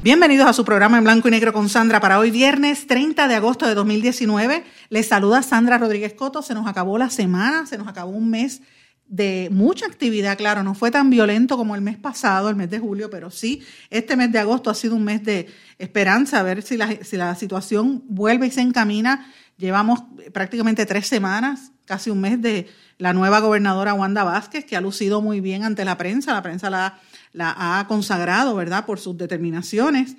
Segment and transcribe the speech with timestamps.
[0.00, 3.34] Bienvenidos a su programa en blanco y negro con Sandra para hoy viernes 30 de
[3.34, 4.62] agosto de 2019.
[4.90, 6.40] Les saluda Sandra Rodríguez Coto.
[6.40, 8.62] Se nos acabó la semana, se nos acabó un mes
[9.08, 12.78] de mucha actividad, claro, no fue tan violento como el mes pasado, el mes de
[12.78, 15.48] julio, pero sí, este mes de agosto ha sido un mes de
[15.78, 19.32] esperanza, a ver si la, si la situación vuelve y se encamina.
[19.56, 22.68] Llevamos prácticamente tres semanas, casi un mes de
[22.98, 26.34] la nueva gobernadora Wanda Vázquez, que ha lucido muy bien ante la prensa.
[26.34, 27.00] La prensa la,
[27.32, 30.16] la ha consagrado, ¿verdad?, por sus determinaciones,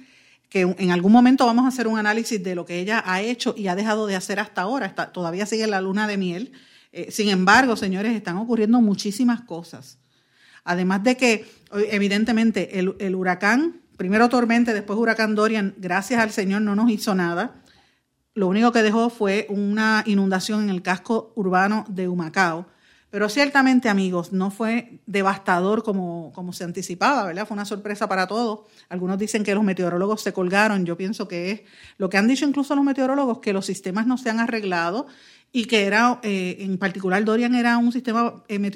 [0.50, 3.54] que en algún momento vamos a hacer un análisis de lo que ella ha hecho
[3.56, 4.94] y ha dejado de hacer hasta ahora.
[5.12, 6.52] todavía sigue la luna de miel.
[6.92, 10.00] Eh, sin embargo, señores, están ocurriendo muchísimas cosas.
[10.64, 11.46] Además de que,
[11.92, 17.14] evidentemente, el, el huracán, primero tormenta, después huracán Dorian, gracias al Señor no nos hizo
[17.14, 17.56] nada.
[18.34, 22.68] Lo único que dejó fue una inundación en el casco urbano de Humacao.
[23.12, 27.48] Pero ciertamente, amigos, no fue devastador como, como se anticipaba, ¿verdad?
[27.48, 28.68] Fue una sorpresa para todos.
[28.88, 30.86] Algunos dicen que los meteorólogos se colgaron.
[30.86, 31.62] Yo pienso que es
[31.98, 35.08] lo que han dicho incluso los meteorólogos, que los sistemas no se han arreglado
[35.52, 38.72] y que era, eh, en particular Dorian era un sistema eh,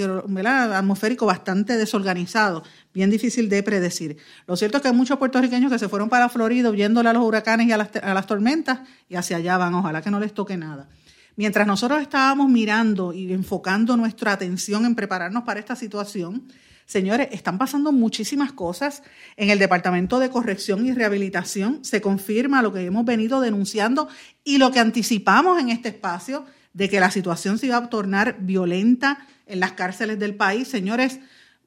[0.47, 4.17] atmosférico bastante desorganizado, bien difícil de predecir.
[4.47, 7.23] Lo cierto es que hay muchos puertorriqueños que se fueron para Florida huyéndole a los
[7.23, 10.33] huracanes y a las, a las tormentas y hacia allá van, ojalá que no les
[10.33, 10.87] toque nada.
[11.35, 16.47] Mientras nosotros estábamos mirando y enfocando nuestra atención en prepararnos para esta situación,
[16.85, 19.03] Señores, están pasando muchísimas cosas
[19.37, 21.83] en el Departamento de Corrección y Rehabilitación.
[21.83, 24.09] Se confirma lo que hemos venido denunciando
[24.43, 28.37] y lo que anticipamos en este espacio, de que la situación se iba a tornar
[28.39, 30.67] violenta en las cárceles del país.
[30.67, 31.19] Señores,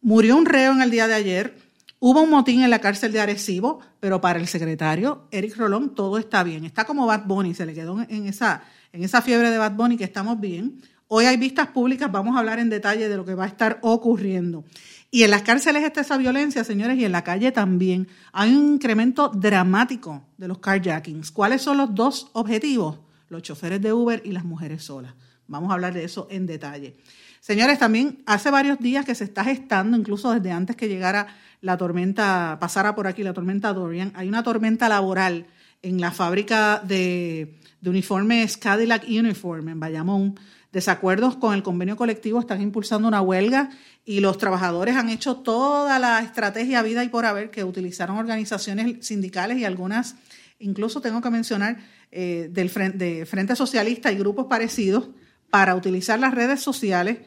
[0.03, 1.57] murió un reo en el día de ayer,
[2.01, 6.19] hubo un motín en la cárcel de Arecibo, pero para el secretario Eric Rolón todo
[6.19, 6.65] está bien.
[6.65, 9.97] Está como Bad Bunny, se le quedó en esa, en esa fiebre de Bad Bunny
[9.97, 10.81] que estamos bien.
[11.09, 13.79] Hoy hay vistas públicas, vamos a hablar en detalle de lo que va a estar
[13.83, 14.65] ocurriendo.
[15.11, 18.09] Y en las cárceles está esa violencia, señores, y en la calle también.
[18.33, 21.31] Hay un incremento dramático de los carjackings.
[21.31, 22.99] ¿Cuáles son los dos objetivos?
[23.29, 25.15] los choferes de Uber y las mujeres solas.
[25.49, 26.97] Vamos a hablar de eso en detalle.
[27.41, 31.29] Señores, también hace varios días que se está gestando, incluso desde antes que llegara
[31.61, 35.47] la tormenta, pasara por aquí la tormenta Dorian, hay una tormenta laboral
[35.83, 40.41] en la fábrica de, uniformes Cadillac Uniform en Bayamón.
[40.73, 43.71] Desacuerdos con el convenio colectivo están impulsando una huelga
[44.05, 49.07] y los trabajadores han hecho toda la estrategia vida y por haber que utilizaron organizaciones
[49.07, 50.17] sindicales y algunas,
[50.59, 51.79] incluso tengo que mencionar,
[52.11, 55.09] eh, del frente, de Frente Socialista y grupos parecidos
[55.51, 57.19] para utilizar las redes sociales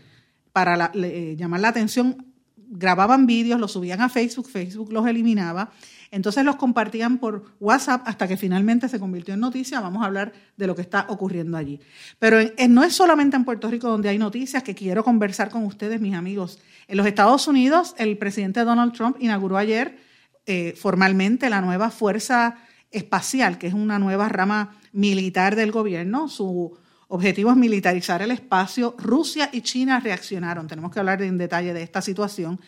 [0.51, 2.25] para eh, llamar la atención.
[2.55, 5.71] Grababan vídeos, los subían a Facebook, Facebook los eliminaba.
[6.11, 9.79] Entonces los compartían por WhatsApp hasta que finalmente se convirtió en noticia.
[9.79, 11.79] Vamos a hablar de lo que está ocurriendo allí.
[12.17, 12.37] Pero
[12.69, 16.15] no es solamente en Puerto Rico donde hay noticias que quiero conversar con ustedes, mis
[16.15, 16.59] amigos.
[16.87, 19.99] En los Estados Unidos, el presidente Donald Trump inauguró ayer
[20.45, 22.57] eh, formalmente la nueva Fuerza
[22.89, 26.27] Espacial, que es una nueva rama militar del gobierno.
[26.27, 26.75] Su
[27.07, 28.95] objetivo es militarizar el espacio.
[28.97, 30.67] Rusia y China reaccionaron.
[30.67, 32.59] Tenemos que hablar en detalle de esta situación.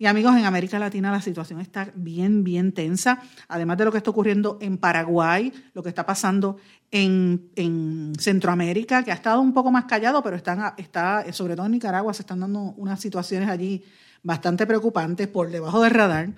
[0.00, 3.20] Y amigos, en América Latina la situación está bien, bien tensa.
[3.48, 6.56] Además de lo que está ocurriendo en Paraguay, lo que está pasando
[6.92, 11.66] en, en Centroamérica, que ha estado un poco más callado, pero están, está, sobre todo
[11.66, 13.84] en Nicaragua, se están dando unas situaciones allí
[14.22, 16.30] bastante preocupantes por debajo del radar.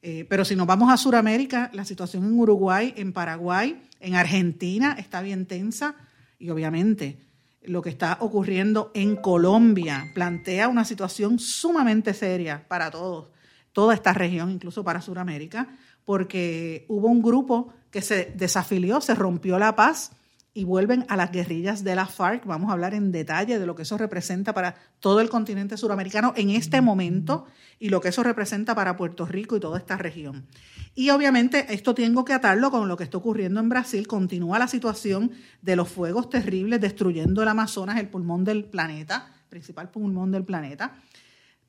[0.00, 4.96] Eh, pero si nos vamos a Sudamérica, la situación en Uruguay, en Paraguay, en Argentina
[4.98, 5.94] está bien tensa
[6.38, 7.18] y obviamente
[7.66, 13.30] lo que está ocurriendo en Colombia plantea una situación sumamente seria para todos,
[13.72, 15.68] toda esta región, incluso para Sudamérica,
[16.04, 20.12] porque hubo un grupo que se desafilió, se rompió la paz
[20.56, 22.46] y vuelven a las guerrillas de la FARC.
[22.46, 26.32] Vamos a hablar en detalle de lo que eso representa para todo el continente suramericano
[26.36, 27.46] en este momento
[27.80, 30.46] y lo que eso representa para Puerto Rico y toda esta región.
[30.94, 34.06] Y obviamente esto tengo que atarlo con lo que está ocurriendo en Brasil.
[34.06, 39.90] Continúa la situación de los fuegos terribles destruyendo el Amazonas, el pulmón del planeta, principal
[39.90, 40.94] pulmón del planeta.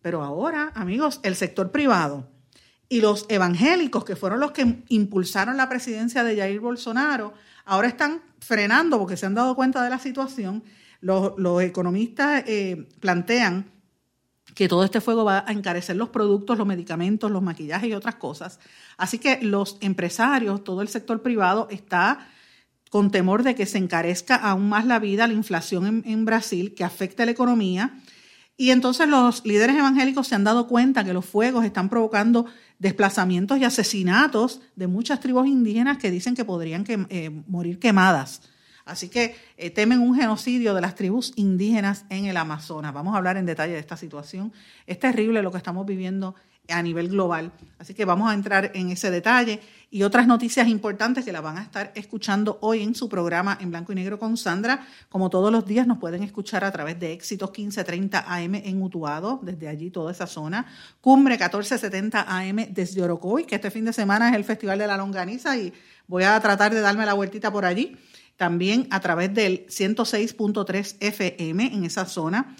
[0.03, 2.29] Pero ahora, amigos, el sector privado
[2.87, 7.33] y los evangélicos, que fueron los que impulsaron la presidencia de Jair Bolsonaro,
[7.65, 10.63] ahora están frenando porque se han dado cuenta de la situación.
[11.01, 13.71] Los, economistas eh, plantean
[14.53, 18.15] que todo este fuego va a encarecer los productos, los medicamentos, los maquillajes y otras
[18.15, 18.59] cosas.
[18.97, 22.29] Así que los empresarios, todo el sector privado está
[22.89, 26.83] con temor de que se encarezca aún más la vida, la inflación en, Brasil, que
[26.83, 27.99] afecte la economía.
[28.57, 32.45] Y entonces los líderes evangélicos se han dado cuenta que los fuegos están provocando
[32.79, 38.41] desplazamientos y asesinatos de muchas tribus indígenas que dicen que podrían eh, morir quemadas.
[38.85, 42.93] Así que eh, temen un genocidio de las tribus indígenas en el Amazonas.
[42.93, 44.53] Vamos a hablar en detalle de esta situación.
[44.85, 46.35] Es terrible lo que estamos viviendo
[46.69, 47.51] a nivel global.
[47.79, 49.59] Así que vamos a entrar en ese detalle
[49.91, 53.69] y otras noticias importantes que la van a estar escuchando hoy en su programa en
[53.69, 54.85] blanco y negro con Sandra.
[55.09, 59.39] Como todos los días nos pueden escuchar a través de Éxitos 1530 AM en Utuado,
[59.43, 60.65] desde allí toda esa zona.
[61.01, 64.97] Cumbre 1470 AM desde Orocoy, que este fin de semana es el Festival de la
[64.97, 65.71] Longaniza y
[66.07, 67.97] voy a tratar de darme la vueltita por allí
[68.37, 72.55] también a través del 106.3 FM en esa zona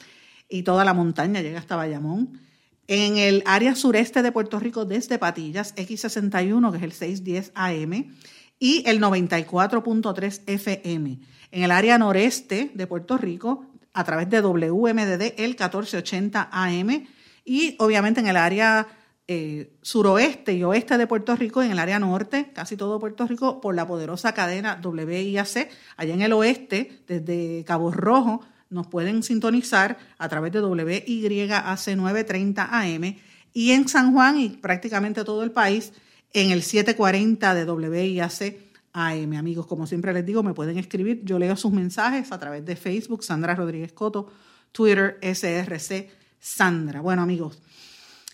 [0.50, 2.40] y toda la montaña llega hasta Bayamón.
[2.88, 8.16] En el área sureste de Puerto Rico desde Patillas, X61, que es el 610 AM,
[8.60, 11.20] y el 94.3 FM.
[11.52, 17.08] En el área noreste de Puerto Rico, a través de WMDD, el 1480 AM,
[17.44, 18.88] y obviamente en el área
[19.28, 23.62] eh, suroeste y oeste de Puerto Rico, en el área norte, casi todo Puerto Rico,
[23.62, 25.70] por la poderosa cadena WIAC.
[25.98, 28.42] Allá en el oeste, desde Cabo Rojo,
[28.76, 33.16] nos pueden sintonizar a través de WYAC 930 AM
[33.54, 35.94] y en San Juan y prácticamente todo el país
[36.34, 38.58] en el 740 de WIAC
[38.92, 39.34] AM.
[39.34, 41.22] Amigos, como siempre les digo, me pueden escribir.
[41.24, 44.30] Yo leo sus mensajes a través de Facebook, Sandra Rodríguez Coto,
[44.74, 47.00] Twitter, SRC, Sandra.
[47.00, 47.62] Bueno, amigos,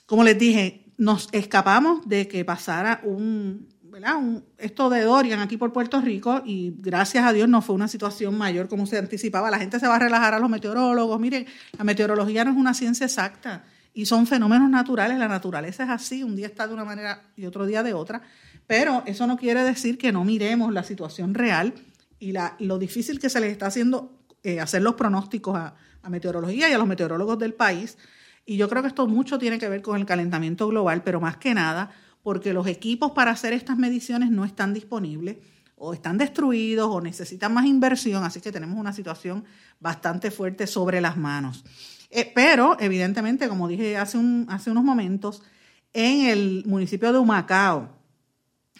[0.08, 4.22] como les dije, nos escapamos de que pasara un, ¿verdad?
[4.58, 8.38] esto de Dorian aquí por Puerto Rico y gracias a Dios no fue una situación
[8.38, 9.52] mayor como se anticipaba.
[9.52, 11.20] La gente se va a relajar a los meteorólogos.
[11.20, 11.46] Miren,
[11.78, 15.20] la meteorología no es una ciencia exacta y son fenómenos naturales.
[15.20, 18.22] La naturaleza es así, un día está de una manera y otro día de otra.
[18.66, 21.74] Pero eso no quiere decir que no miremos la situación real
[22.18, 24.14] y lo difícil que se les está haciendo
[24.44, 27.98] eh, hacer los pronósticos a meteorología y a los meteorólogos del país
[28.46, 31.38] y yo creo que esto mucho tiene que ver con el calentamiento global, pero más
[31.38, 31.92] que nada
[32.24, 35.38] porque los equipos para hacer estas mediciones no están disponibles
[35.76, 39.44] o están destruidos o necesitan más inversión, así que tenemos una situación
[39.80, 41.64] bastante fuerte sobre las manos.
[42.12, 45.42] Eh, pero, evidentemente, como dije hace, hace unos momentos,
[45.94, 47.90] en el municipio de Humacao,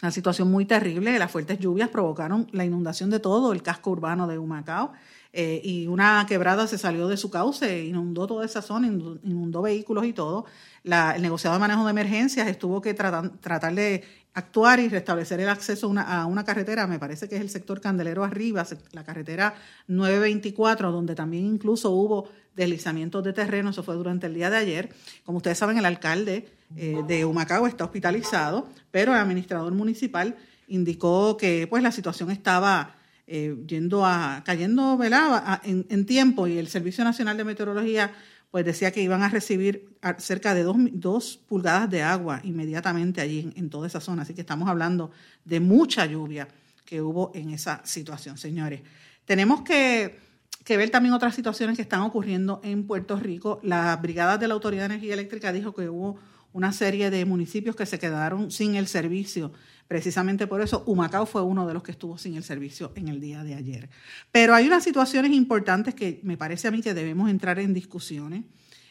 [0.00, 4.26] una situación muy terrible, las fuertes lluvias provocaron la inundación de todo el casco urbano
[4.26, 4.92] de Humacao.
[5.34, 10.04] Eh, y una quebrada se salió de su cauce, inundó toda esa zona, inundó vehículos
[10.04, 10.44] y todo.
[10.84, 15.92] el negociado de manejo de emergencias estuvo que tratar de actuar y restablecer el acceso
[15.96, 19.54] a una, carretera, me parece que es el sector Candelero Arriba, la carretera
[19.88, 24.90] 924, donde también incluso hubo deslizamientos de terreno, eso fue durante el día de ayer.
[25.24, 30.36] Como ustedes saben, el alcalde eh, de Humacao está hospitalizado, pero el administrador municipal
[30.68, 32.96] indicó que pues la situación estaba
[33.34, 35.00] eh, yendo a, cayendo
[35.64, 38.12] En, tiempo y el Servicio Nacional de Meteorología
[38.50, 39.88] pues decía que iban a recibir
[40.18, 44.20] cerca de dos, pulgadas de agua inmediatamente allí en, toda esa zona.
[44.20, 45.12] Así que estamos hablando
[45.46, 46.46] de mucha lluvia
[46.84, 48.82] que hubo en esa situación, señores.
[49.24, 50.18] Tenemos que,
[50.62, 53.60] que ver también otras situaciones que están ocurriendo en Puerto Rico.
[53.62, 56.18] La Brigada de la Autoridad de Energía Eléctrica dijo que hubo
[56.52, 59.52] una serie de municipios que se quedaron sin el servicio
[59.88, 63.20] Precisamente por eso, Humacao fue uno de los que estuvo sin el servicio en el
[63.20, 63.90] día de ayer.
[64.30, 68.44] Pero hay unas situaciones importantes que me parece a mí que debemos entrar en discusiones.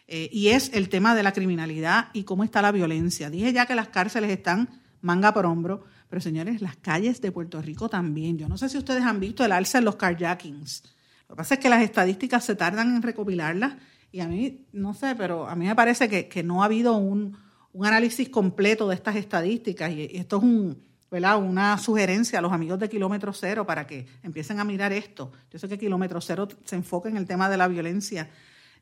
[0.08, 3.30] Eh, y es el tema de la criminalidad y cómo está la violencia.
[3.30, 4.70] Dije ya que las cárceles están
[5.02, 8.38] manga por hombro, pero señores, las calles de Puerto Rico también.
[8.38, 10.84] Yo no sé si ustedes han visto el alza en los carjackings.
[11.30, 13.76] Lo que pasa es que las estadísticas se tardan en recopilarlas
[14.12, 17.38] y a mí, no sé, pero a mí me parece que, no ha habido un,
[17.74, 22.80] un, análisis completo de estas estadísticas y esto es un, una sugerencia a los amigos
[22.80, 25.32] de Kilómetro Cero para que empiecen a mirar esto.
[25.52, 28.30] Yo sé que Kilómetro Cero se enfoca en el tema de la violencia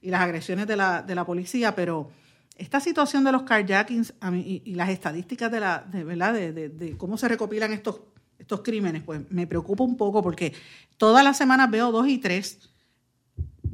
[0.01, 2.11] y las agresiones de la, de la policía, pero
[2.59, 6.33] esta situación de los carjackings y, las estadísticas de, la, de, ¿verdad?
[6.33, 8.01] De, cómo se recopilan estos,
[8.37, 10.53] estos crímenes, pues me preocupa un poco porque
[10.97, 12.69] todas las semanas veo dos y tres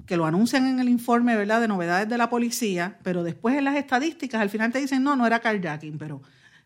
[0.05, 1.61] que lo anuncian en el informe ¿verdad?
[1.61, 5.15] de novedades de la policía, pero después en las estadísticas al final te dicen, no,
[5.15, 6.21] no era carjacking, pero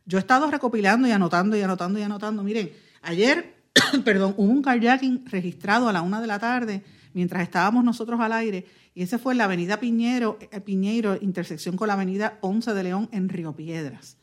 [0.06, 2.44] yo he estado recopilando y anotando y anotando y anotando.
[2.44, 3.56] Miren, ayer,
[4.04, 8.34] perdón, hubo un carjacking registrado a la una de la tarde mientras estábamos nosotros al
[8.34, 12.74] aire y ese fue en la avenida Piñero, eh, Piñeiro, intersección con la avenida 11
[12.74, 14.18] de León en Río Piedras.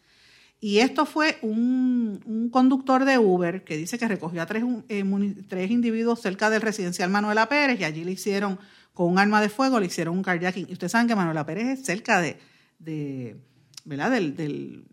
[0.61, 5.05] Y esto fue un, conductor de Uber que dice que recogió a tres, eh,
[5.49, 8.59] tres individuos cerca del residencial Manuela Pérez y allí le hicieron
[8.97, 10.69] con un arma de fuego, le hicieron un carjacking.
[10.71, 12.38] Y ustedes saben que Manuela Pérez es cerca de,
[12.79, 13.37] de
[13.85, 14.11] ¿verdad?
[14.11, 14.88] Del, del,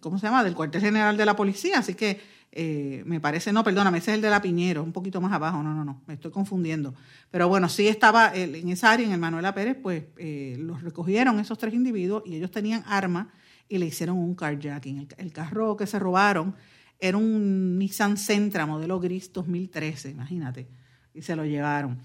[0.00, 0.44] ¿cómo se llama?
[0.44, 2.20] Del cuartel general de la policía, así que
[2.52, 5.64] eh, me parece, no, perdóname, ese es el de la Piñero, un poquito más abajo,
[5.64, 6.94] no, no, no, me estoy confundiendo.
[7.28, 11.40] Pero bueno, sí estaba en esa área, en el Manuela Pérez, pues eh, los recogieron
[11.40, 13.26] esos tres individuos y ellos tenían armas
[13.68, 14.98] y le hicieron un carjacking.
[14.98, 16.54] El, el, carro que se robaron
[17.00, 20.68] era un Nissan Sentra modelo gris 2013, imagínate,
[21.12, 21.98] y se lo llevaron.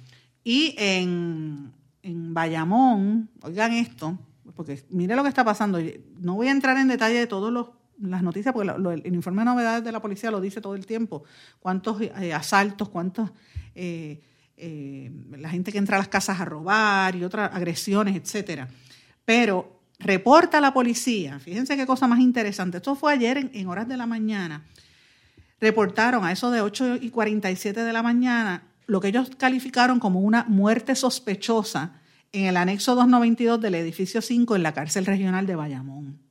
[0.43, 1.71] Y en,
[2.01, 4.17] en Bayamón, oigan esto,
[4.55, 5.79] porque mire lo que está pasando,
[6.19, 7.67] no voy a entrar en detalle de todos los
[7.99, 8.71] las noticias, porque
[9.05, 11.23] el informe de novedades de la policía lo dice todo el tiempo,
[11.59, 13.31] cuántos eh, asaltos, cuántos,
[13.75, 14.21] eh,
[14.57, 18.67] eh, la gente que entra a las casas a robar y otras agresiones, etcétera.
[19.25, 23.95] Pero reporta la policía, fíjense qué cosa más interesante, esto fue ayer en, horas de
[23.95, 24.65] la mañana,
[25.61, 30.19] reportaron a eso de 8 y 47 de la mañana lo que ellos calificaron como
[30.19, 35.55] una muerte sospechosa en el anexo 292 del edificio 5 en la cárcel regional de
[35.55, 36.23] Bayamón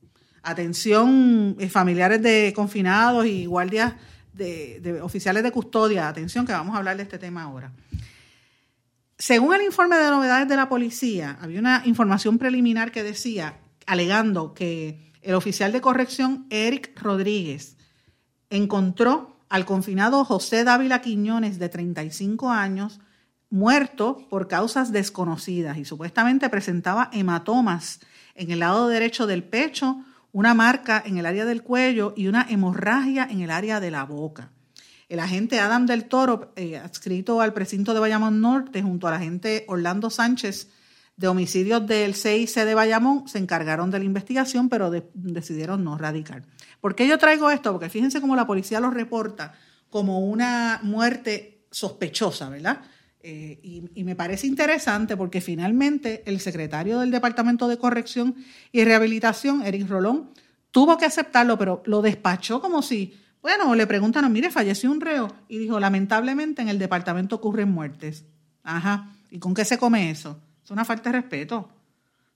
[0.43, 3.93] atención eh, familiares de confinados y guardias
[4.33, 7.71] de, oficiales de custodia, atención que vamos a hablar de este tema ahora.
[9.17, 14.53] Según el informe de novedades de la policía, había una información preliminar que decía, alegando
[14.53, 17.77] que el oficial de corrección Eric Rodríguez
[18.49, 22.99] encontró al confinado José Dávila Quiñones, de 35 años,
[23.51, 27.99] muerto por causas desconocidas y supuestamente presentaba hematomas
[28.33, 32.47] en el lado derecho del pecho, una marca en el área del cuello y una
[32.49, 34.49] hemorragia en el área de la boca.
[35.07, 39.65] El agente Adam del Toro, eh, adscrito al precinto de Bayamón Norte, junto al agente
[39.67, 40.67] Orlando Sánchez
[41.15, 46.43] de homicidios del CIC de Bayamón, se encargaron de la investigación, pero decidieron no radicar.
[46.81, 47.71] ¿Por qué yo traigo esto?
[47.71, 49.53] Porque fíjense cómo la policía lo reporta
[49.89, 52.81] como una muerte sospechosa, ¿verdad?
[53.25, 53.59] Eh,
[53.95, 58.35] y, me parece interesante porque finalmente el secretario del Departamento de Corrección
[58.73, 60.31] y Rehabilitación, Eric Rolón,
[60.71, 65.33] tuvo que aceptarlo, pero lo despachó como si, bueno, le preguntaron, mire, falleció un reo.
[65.47, 68.25] Y dijo, lamentablemente en el departamento ocurren muertes.
[68.63, 69.15] Ajá.
[69.31, 70.41] ¿Y con qué se come eso?
[70.63, 71.69] Es una falta de respeto.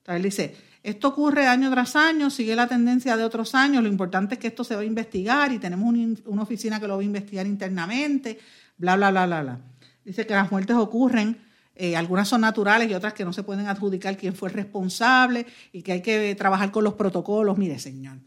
[0.06, 4.34] Él dice, esto ocurre año tras año, sigue la tendencia de otros años, lo importante
[4.34, 5.94] es que esto se va a investigar y tenemos
[6.24, 8.38] una oficina que lo va a investigar internamente,
[8.76, 9.58] bla, bla, bla, bla, bla.
[10.04, 11.36] Dice que las muertes ocurren,
[11.74, 15.46] eh, algunas son naturales y otras que no se pueden adjudicar quién fue el responsable
[15.72, 17.58] y que hay que trabajar con los protocolos.
[17.58, 18.18] Mire, señor,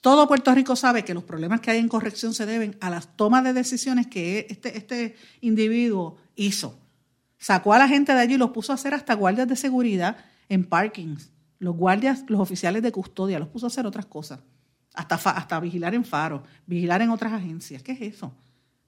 [0.00, 3.16] todo Puerto Rico sabe que los problemas que hay en corrección se deben a las
[3.16, 6.78] tomas de decisiones que este, este individuo hizo.
[7.38, 10.16] Sacó a la gente de allí y los puso a hacer hasta guardias de seguridad
[10.48, 11.32] en parkings.
[11.58, 14.40] Los guardias, los oficiales de custodia, los puso a hacer otras cosas.
[14.94, 17.82] Hasta, hasta vigilar en faros, vigilar en otras agencias.
[17.82, 18.32] ¿Qué es eso?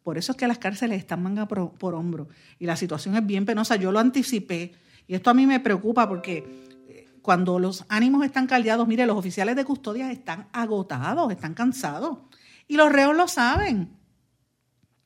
[0.09, 2.28] Por eso es que las cárceles están manga por, hombro
[2.59, 3.76] y la situación es bien penosa.
[3.76, 4.73] Yo lo anticipé
[5.07, 9.19] y esto a mí me preocupa porque eh, cuando los ánimos están caldeados, mire, los
[9.19, 12.21] oficiales de custodia están agotados, están cansados
[12.67, 13.98] y los reos lo saben.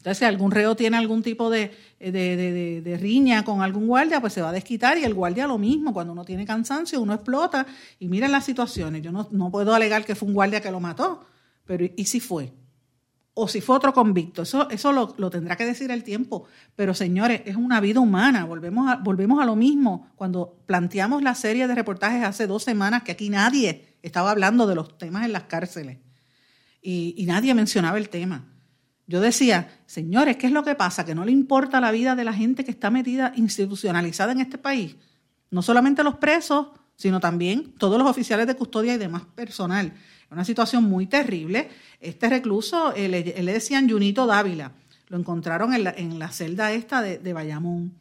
[0.02, 4.42] Entonces, si algún reo tiene algún tipo de, de, riña con algún guardia, pues se
[4.42, 5.92] va a desquitar y el guardia lo mismo.
[5.92, 7.64] Cuando uno tiene cansancio, uno explota
[8.00, 9.00] y miren las situaciones.
[9.00, 11.24] Yo no, puedo alegar que fue un guardia que lo mató,
[11.64, 12.52] pero ¿y si fue?
[13.34, 14.42] o si fue otro convicto.
[14.42, 16.46] Eso, eso lo, tendrá que decir el tiempo.
[16.74, 18.44] Pero señores, es una vida humana.
[18.44, 20.10] Volvemos a, volvemos a lo mismo.
[20.16, 24.74] Cuando planteamos la serie de reportajes hace dos semanas, que aquí nadie estaba hablando de
[24.74, 25.98] los temas en las cárceles.
[26.82, 28.51] Y nadie mencionaba el tema.
[29.06, 31.04] Yo decía, señores, ¿qué es lo que pasa?
[31.04, 34.58] Que no le importa la vida de la gente que está metida, institucionalizada en este
[34.58, 34.96] país.
[35.50, 39.92] No solamente los presos, sino también todos los oficiales de custodia y demás personal
[40.32, 41.68] una situación muy terrible.
[42.00, 44.72] Este recluso, eh, le, le decían Junito Dávila,
[45.08, 47.98] lo encontraron en la, celda esta de, Bayamón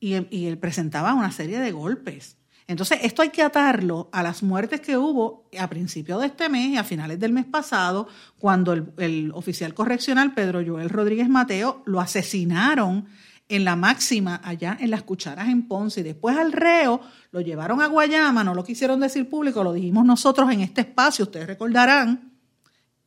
[0.00, 2.38] y, él presentaba una serie de golpes.
[2.68, 6.68] Entonces, esto hay que atarlo a las muertes que hubo a principios de este mes
[6.68, 8.08] y a finales del mes pasado,
[8.38, 13.06] cuando el, oficial correccional Pedro Joel Rodríguez Mateo lo asesinaron
[13.48, 17.80] en la máxima allá en las cucharas en Ponce y después al reo lo llevaron
[17.80, 22.34] a Guayama, no lo quisieron decir público, lo dijimos nosotros en este espacio, ustedes recordarán,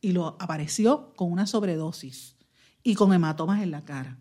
[0.00, 2.34] y lo apareció con una sobredosis
[2.82, 4.18] y con hematomas en la cara.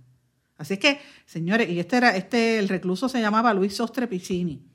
[0.55, 4.70] Así que, señores, y este era, este, el recluso se llamaba Luis Sostre Piccini.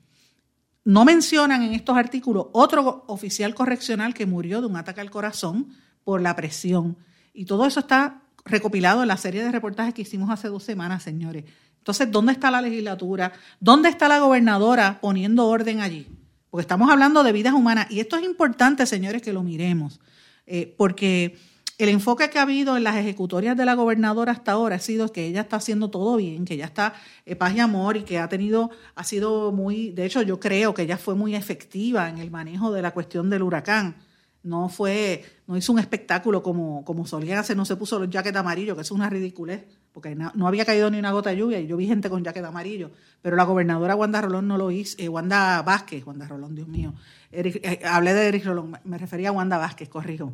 [0.87, 5.71] No mencionan en estos artículos otro oficial correccional que murió de un ataque al corazón
[6.05, 6.97] por la presión.
[7.35, 11.03] Y todo eso está recopilado en la serie de reportajes que hicimos hace dos semanas,
[11.03, 11.43] señores.
[11.79, 13.33] Entonces, ¿dónde está la legislatura?
[13.59, 16.07] ¿Dónde está la gobernadora poniendo orden allí?
[16.51, 19.99] Porque estamos hablando de vidas humanas y esto es importante, señores, que lo miremos,
[20.47, 21.37] eh, porque
[21.79, 25.13] el enfoque que ha habido en las ejecutorias de la gobernadora hasta ahora ha sido
[25.13, 26.95] que ella está haciendo todo bien, que ella está
[27.27, 30.73] eh, paz y amor y que ha tenido, ha sido muy, de hecho yo creo
[30.73, 33.97] que ella fue muy efectiva en el manejo de la cuestión del huracán.
[34.43, 38.37] No fue, no hizo un espectáculo como, como solía hacer, no se puso los jackets
[38.37, 41.67] amarillos, que es una ridiculez, porque no, había caído ni una gota de lluvia y
[41.67, 45.09] yo vi gente con jacket amarillo, pero la gobernadora Wanda Rolón no lo hizo, eh,
[45.09, 46.95] Wanda Vázquez, Wanda Rolón, Dios mío,
[47.33, 50.33] eh, hablé de Eric Rolón, me refería a Wanda Vázquez, corrijo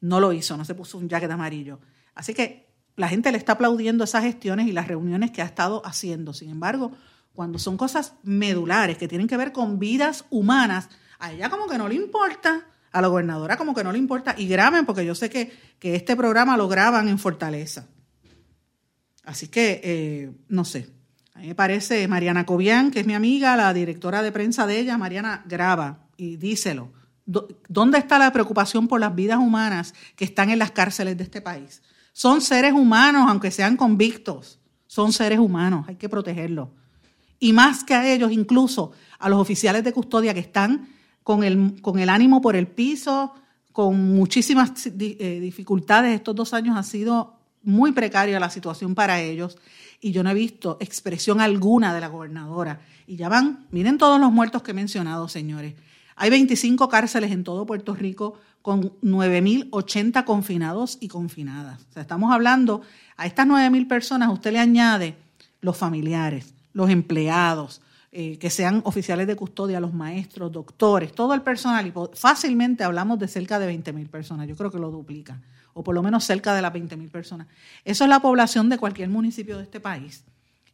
[0.00, 1.80] no lo hizo, no se puso un jacket amarillo.
[2.14, 5.84] Así que la gente le está aplaudiendo esas gestiones y las reuniones que ha estado
[5.86, 6.32] haciendo.
[6.32, 6.92] Sin embargo,
[7.32, 10.88] cuando son cosas medulares que tienen que ver con vidas humanas,
[11.18, 14.34] a ella como que no le importa, a la gobernadora como que no le importa,
[14.36, 17.86] y graben, porque yo sé que, que este programa lo graban en Fortaleza.
[19.24, 20.88] Así que, eh, no sé,
[21.34, 24.80] a mí me parece Mariana Cobian, que es mi amiga, la directora de prensa de
[24.80, 26.92] ella, Mariana, graba y díselo.
[27.68, 31.42] ¿Dónde está la preocupación por las vidas humanas que están en las cárceles de este
[31.42, 31.82] país?
[32.14, 34.58] Son seres humanos, aunque sean convictos.
[34.86, 36.70] Son seres humanos, hay que protegerlos.
[37.38, 40.88] Y más que a ellos, incluso a los oficiales de custodia que están
[41.22, 43.34] con el, con el ánimo por el piso,
[43.72, 46.14] con muchísimas eh, dificultades.
[46.14, 49.58] Estos dos años ha sido muy precaria la situación para ellos
[50.00, 52.80] y yo no he visto expresión alguna de la gobernadora.
[53.06, 55.74] Y ya van, miren todos los muertos que he mencionado, señores.
[56.18, 61.80] Hay 25 cárceles en todo Puerto Rico con 9.080 confinados y confinadas.
[61.90, 62.82] O sea, estamos hablando,
[63.16, 65.16] a estas 9.000 personas usted le añade
[65.60, 71.42] los familiares, los empleados, eh, que sean oficiales de custodia, los maestros, doctores, todo el
[71.42, 71.86] personal.
[71.86, 74.48] Y fácilmente hablamos de cerca de 20.000 personas.
[74.48, 75.40] Yo creo que lo duplica,
[75.72, 77.46] o por lo menos cerca de las 20.000 personas.
[77.84, 80.24] Eso es la población de cualquier municipio de este país.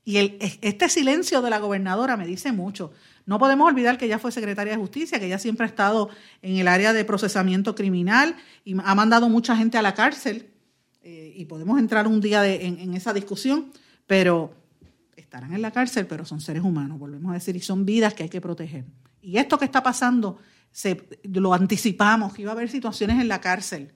[0.05, 2.93] Y el, este silencio de la gobernadora me dice mucho.
[3.27, 6.11] No podemos olvidar que ella fue secretaria de Justicia, que ella siempre ha estado
[6.43, 10.51] en el área de procesamiento criminal y ha mandado mucha gente a la cárcel.
[11.03, 13.73] Eh, y podemos entrar un día en, esa discusión,
[14.07, 14.55] pero
[15.17, 18.25] estarán en la cárcel, pero son seres humanos, volvemos a decir, y son vidas que
[18.25, 18.85] hay que proteger.
[19.23, 20.39] Y esto que está pasando,
[21.25, 23.93] lo anticipamos, que iba a haber situaciones en la cárcel.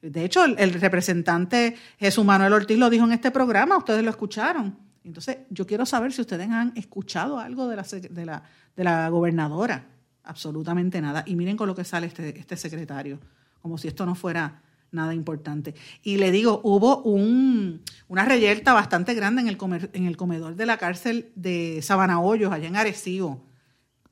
[0.00, 4.10] De hecho, el, el representante Jesús Manuel Ortiz lo dijo en este programa, ustedes lo
[4.10, 8.42] escucharon entonces, yo quiero saber si ustedes han escuchado algo de la, de la,
[8.74, 9.86] de la gobernadora.
[10.24, 11.22] Absolutamente nada.
[11.26, 13.20] Y miren con lo que sale este, este secretario,
[13.60, 15.74] como si esto no fuera nada importante.
[16.02, 19.58] Y le digo, hubo un, una reyerta bastante grande en el,
[19.92, 23.44] en el comedor de la cárcel de Sabana Hoyos, allá en Arecibo.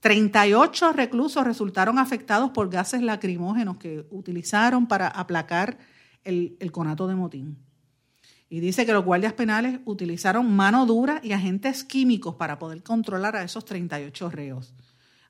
[0.01, 5.79] 38 reclusos resultaron afectados por gases lacrimógenos que utilizaron para aplacar
[6.25, 7.57] el, el conato de motín.
[8.53, 13.35] Y dice que los guardias penales utilizaron mano dura y agentes químicos para poder controlar
[13.35, 14.75] a esos 38 reos.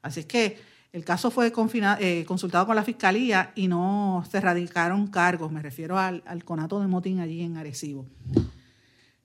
[0.03, 0.59] Así es que
[0.93, 1.53] el caso fue
[2.01, 5.53] eh, consultado con la fiscalía y no se radicaron cargos.
[5.53, 8.09] Me refiero al, conato de motín allí en Arecibo.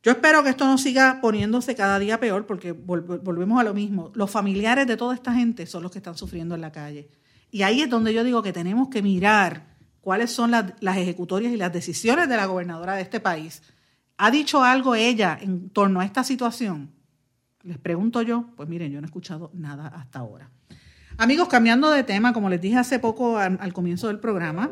[0.03, 4.11] Yo espero que esto no siga poniéndose cada día peor porque volvemos a lo mismo.
[4.13, 7.09] Los familiares de toda esta gente son los que están sufriendo en la calle.
[7.49, 11.57] Y ahí es donde yo digo que tenemos que mirar cuáles son las ejecutorias y
[11.57, 13.63] las decisiones de la gobernadora de este país
[14.19, 16.91] ¿Ha dicho algo ella en torno a esta situación?
[17.61, 20.49] Les pregunto yo, pues miren, yo no he escuchado nada hasta ahora.
[21.17, 24.71] Amigos, cambiando de tema, como les dije hace poco al, comienzo del programa,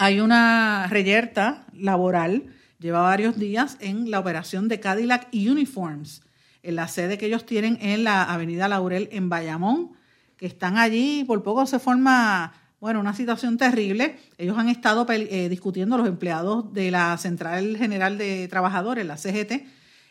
[0.00, 6.22] hay una reyerta laboral, lleva varios días en la operación de Cadillac Uniforms,
[6.64, 9.92] en la sede que ellos tienen en la Avenida Laurel en Bayamón,
[10.36, 14.18] que están allí, por poco se forma bueno, una situación terrible.
[14.38, 19.64] Ellos han estado eh, discutiendo, los empleados de la Central General de Trabajadores, la CGT,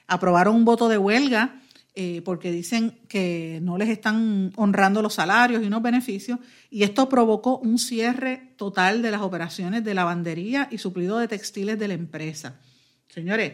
[0.07, 1.61] aprobaron un voto de huelga
[1.99, 6.39] eh, porque dicen que no les están honrando los salarios y unos beneficios.
[6.69, 11.79] Y esto provocó un cierre total de las operaciones de lavandería y suplido de textiles
[11.79, 12.59] de la empresa.
[13.07, 13.53] Señores,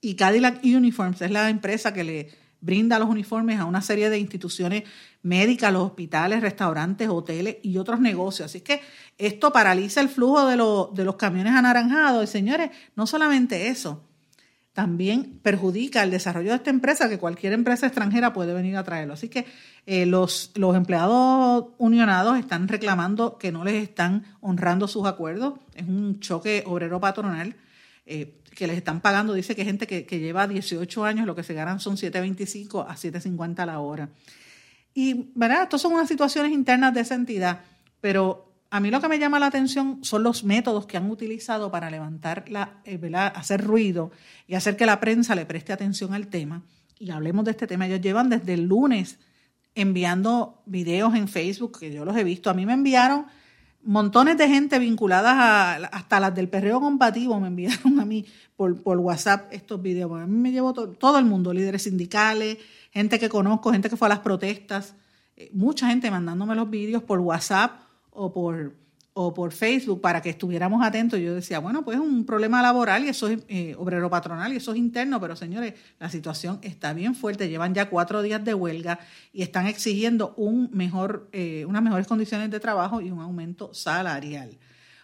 [0.00, 2.28] y Cadillac Uniforms es la empresa que le
[2.60, 4.84] brinda los uniformes a una serie de instituciones
[5.22, 8.46] médicas, los hospitales, restaurantes, hoteles y otros negocios.
[8.46, 8.80] Así que
[9.16, 12.24] esto paraliza el flujo de, de los camiones anaranjados.
[12.24, 14.04] Y señores, no solamente eso,
[14.78, 19.14] también perjudica el desarrollo de esta empresa, que cualquier empresa extranjera puede venir a traerlo.
[19.14, 19.44] Así que
[19.86, 25.54] eh, los, los empleados unionados están reclamando que no les están honrando sus acuerdos.
[25.74, 27.56] Es un choque obrero patronal.
[28.06, 31.44] Eh, que les están pagando, dice que gente que, que lleva 18 años, lo que
[31.44, 34.08] se ganan son 7.25 a 7.50 a la hora.
[34.92, 35.62] Y, ¿verdad?
[35.62, 37.60] Estas son unas situaciones internas de esa entidad,
[38.00, 41.70] pero a mí lo que me llama la atención son los métodos que han utilizado
[41.70, 43.32] para levantar, la, eh, ¿verdad?
[43.36, 44.10] hacer ruido
[44.48, 46.64] y hacer que la prensa le preste atención al tema.
[46.98, 47.86] Y hablemos de este tema.
[47.86, 49.20] Ellos llevan desde el lunes
[49.76, 52.50] enviando videos en Facebook, que yo los he visto.
[52.50, 53.26] A mí me enviaron
[53.82, 58.24] montones de gente vinculadas a, hasta las del perreo combativo me enviaron a mí
[58.56, 60.20] por, por WhatsApp estos videos.
[60.20, 62.58] A mí me llevó todo el mundo, líderes sindicales,
[62.90, 64.94] gente que conozco, gente que fue a las protestas,
[65.36, 68.74] eh, mucha gente mandándome los vídeos por WhatsApp o por
[69.20, 71.18] o por Facebook para que estuviéramos atentos.
[71.18, 74.58] Yo decía, bueno, pues es un problema laboral y eso es eh, obrero patronal y
[74.58, 77.48] eso es interno, pero señores, la situación está bien fuerte.
[77.48, 79.00] Llevan ya cuatro días de huelga
[79.32, 84.56] y están exigiendo un mejor, eh, unas mejores condiciones de trabajo y un aumento salarial.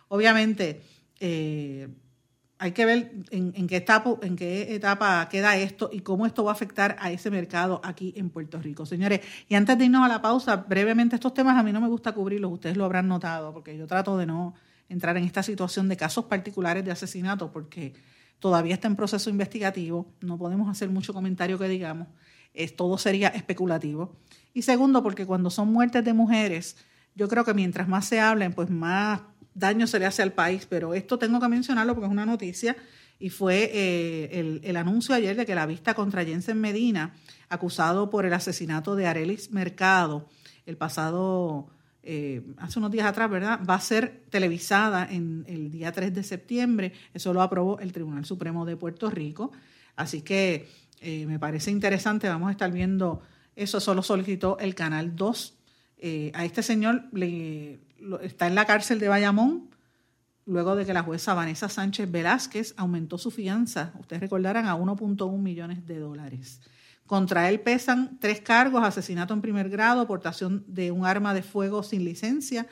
[0.07, 0.83] Obviamente,
[1.18, 1.88] eh,
[2.64, 6.53] hay que ver en, qué etapa, en qué etapa queda esto y cómo esto va
[6.53, 8.87] a afectar a ese mercado aquí en Puerto Rico.
[8.87, 11.88] Señores, y antes de irnos a la pausa, brevemente estos temas a mí no me
[11.88, 14.55] gusta cubrirlos, ustedes lo habrán notado, porque yo trato de no
[14.88, 17.92] entrar en esta situación de casos particulares de asesinato, porque
[18.38, 22.09] todavía está en proceso investigativo, no podemos hacer mucho comentario que digamos,
[22.55, 24.16] es, todo sería especulativo.
[24.55, 26.79] Y segundo, porque cuando son muertes de mujeres,
[27.14, 29.20] yo creo que mientras más se hablen, pues más
[29.55, 32.77] daño se le hace al país, pero esto tengo que mencionarlo porque es una noticia
[33.19, 37.14] y fue eh, el, anuncio ayer de que la vista contra Jensen Medina,
[37.49, 40.29] acusado por el asesinato de Arelis Mercado
[40.67, 41.69] el pasado,
[42.03, 43.61] eh, hace unos días atrás, ¿verdad?
[43.69, 46.93] Va a ser televisada en el día 3 de septiembre.
[47.12, 49.53] Eso lo aprobó el Tribunal Supremo de Puerto Rico.
[49.95, 50.69] Así que
[51.01, 53.23] eh, me parece interesante, vamos a estar viendo
[53.55, 53.79] eso.
[53.79, 55.55] Solo solicitó el Canal 2.
[56.33, 57.79] a este señor le,
[58.23, 59.71] está en la cárcel de Bayamón
[60.47, 65.38] luego de que la jueza Vanessa Sánchez Velázquez aumentó su fianza, ustedes recordarán, a 1.1
[65.38, 66.61] millones de dólares.
[67.07, 71.83] Contra él pesan tres cargos, asesinato en primer grado, aportación de un arma de fuego
[71.83, 72.67] sin licencia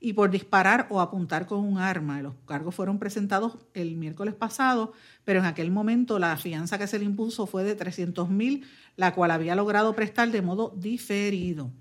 [0.00, 2.20] y por disparar o apuntar con un arma.
[2.20, 4.92] Los cargos fueron presentados el miércoles pasado,
[5.24, 9.14] pero en aquel momento la fianza que se le impuso fue de 300 mil, la
[9.14, 11.72] cual había logrado prestar de modo diferido.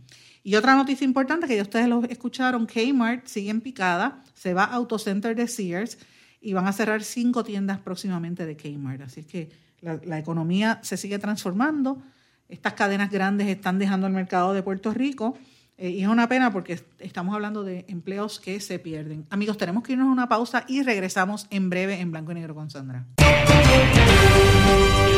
[0.48, 4.64] Y otra noticia importante que ya ustedes lo escucharon, Kmart sigue en picada, se va
[4.64, 5.98] a Autocenter de Sears
[6.40, 9.02] y van a cerrar cinco tiendas próximamente de Kmart.
[9.02, 9.50] Así es que
[9.82, 12.02] la, economía se sigue transformando,
[12.48, 15.38] estas cadenas grandes están dejando el mercado de Puerto Rico
[15.78, 19.26] eh, y es una pena porque estamos hablando de empleos que se pierden.
[19.30, 22.56] Amigos, tenemos que irnos a una pausa y regresamos en breve en Blanco y Negro
[22.56, 23.06] con Sandra.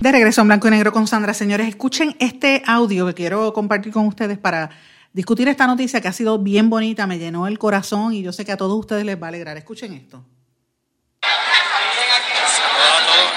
[0.00, 1.34] De regreso en blanco y negro con Sandra.
[1.34, 4.70] Señores, escuchen este audio que quiero compartir con ustedes para
[5.12, 8.46] discutir esta noticia que ha sido bien bonita, me llenó el corazón y yo sé
[8.46, 9.58] que a todos ustedes les va a alegrar.
[9.58, 10.24] Escuchen esto.
[11.20, 11.44] Saludos
[12.80, 13.28] a todos.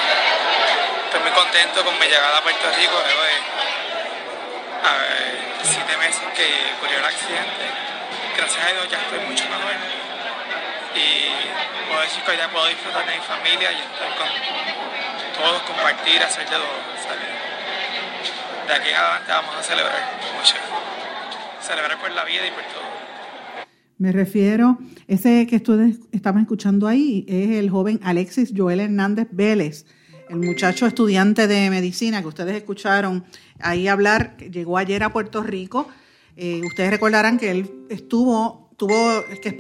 [1.04, 3.36] Estoy muy contento con mi llegada a Puerto Rico luego de
[5.68, 6.48] siete meses que
[6.80, 7.66] ocurrió el accidente.
[8.38, 9.76] Gracias a Dios ya estoy mucho mejor.
[10.96, 11.28] Y
[11.90, 14.73] puedo decir que ya puedo disfrutar de mi familia y estar con
[15.34, 16.94] todos compartir, hacer de todo.
[18.68, 20.00] De aquí en adelante vamos a celebrar
[20.38, 20.56] mucho.
[21.62, 22.84] Celebrar por la vida y por todo.
[23.98, 29.86] Me refiero, ese que ustedes estaban escuchando ahí es el joven Alexis Joel Hernández Vélez,
[30.30, 33.24] el muchacho estudiante de medicina que ustedes escucharon
[33.60, 35.88] ahí hablar, llegó ayer a Puerto Rico.
[36.36, 39.52] Eh, ustedes recordarán que él estuvo, tuvo, es que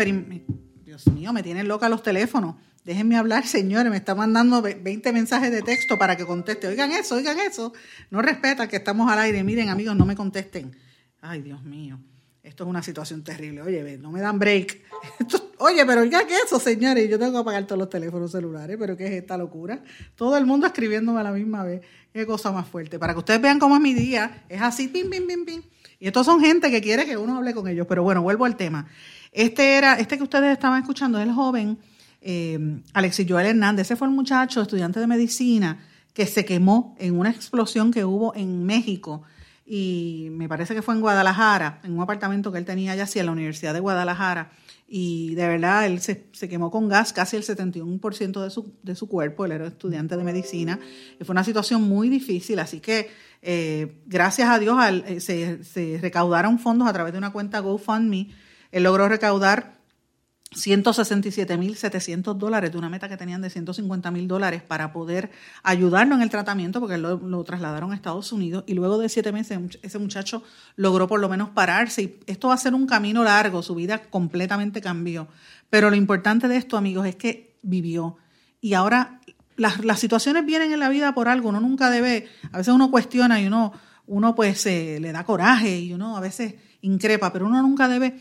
[0.83, 2.55] Dios mío, me tienen loca los teléfonos
[2.85, 6.67] Déjenme hablar, señores, me está mandando 20 mensajes de texto para que conteste.
[6.67, 7.71] Oigan eso, oigan eso.
[8.09, 9.41] No respetan que estamos al aire.
[9.43, 10.75] Miren, amigos, no me contesten.
[11.21, 11.99] Ay, Dios mío.
[12.43, 13.61] Esto es una situación terrible.
[13.61, 14.81] Oye, no me dan break.
[15.59, 17.09] oye, pero oigan eso, señores.
[17.09, 19.81] Yo tengo que apagar todos los teléfonos celulares, pero ¿qué es esta locura?
[20.15, 21.81] Todo el mundo escribiéndome a la misma vez.
[22.11, 22.99] Qué cosa más fuerte.
[22.99, 24.43] Para que ustedes vean cómo es mi día.
[24.49, 25.61] Es así, pim, pim, pim, pim.
[25.99, 27.87] Y estos son gente que quiere que uno hable con ellos.
[27.87, 28.87] Pero bueno, vuelvo al tema.
[29.31, 31.79] Este era, este que ustedes estaban escuchando es el joven
[32.23, 33.87] eh, Alexis Joel Hernández.
[33.87, 35.79] Ese fue el muchacho, estudiante de medicina,
[36.13, 39.23] que se quemó en una explosión que hubo en México
[39.65, 43.23] y me parece que fue en Guadalajara, en un apartamento que él tenía allá hacia
[43.23, 44.51] la Universidad de Guadalajara.
[44.87, 49.07] Y de verdad, él se, quemó con gas casi el 71% de su, de su
[49.07, 50.79] cuerpo, él era estudiante de medicina,
[51.19, 53.09] y fue una situación muy difícil, así que
[53.41, 58.29] eh, gracias a Dios eh, se, se recaudaron fondos a través de una cuenta GoFundMe,
[58.71, 59.72] él logró recaudar
[60.53, 65.31] 167.700 dólares de una meta que tenían de 150 mil dólares para poder
[65.63, 69.31] ayudarlo en el tratamiento, porque lo, lo, trasladaron a Estados Unidos y luego de siete
[69.31, 70.43] meses ese muchacho
[70.75, 72.01] logró por lo menos pararse.
[72.03, 75.27] Y esto va a ser un camino largo, su vida completamente cambió.
[75.69, 78.17] Pero lo importante de esto, amigos, es que vivió.
[78.61, 79.19] Y ahora
[79.55, 82.91] las, las situaciones vienen en la vida por algo, uno nunca debe, a veces uno
[82.91, 83.73] cuestiona y uno,
[84.07, 88.19] uno pues eh, le da coraje y uno a veces increpa, pero uno nunca debe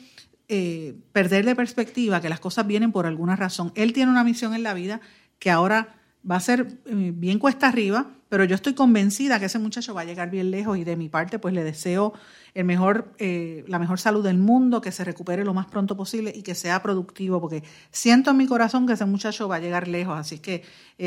[0.49, 3.73] eh, perder de perspectiva que las cosas vienen por alguna razón.
[3.75, 5.01] Él tiene una misión en la vida
[5.39, 5.95] que ahora
[6.29, 10.03] va a ser eh, bien cuesta arriba, pero yo estoy convencida que ese muchacho va
[10.03, 12.13] a llegar bien lejos y de mi parte pues le deseo
[12.55, 16.33] el mejor, eh, la mejor salud del mundo, que se recupere lo más pronto posible
[16.35, 19.89] y que sea productivo, porque siento en mi corazón que ese muchacho va a llegar
[19.89, 20.19] lejos.
[20.19, 20.65] Así que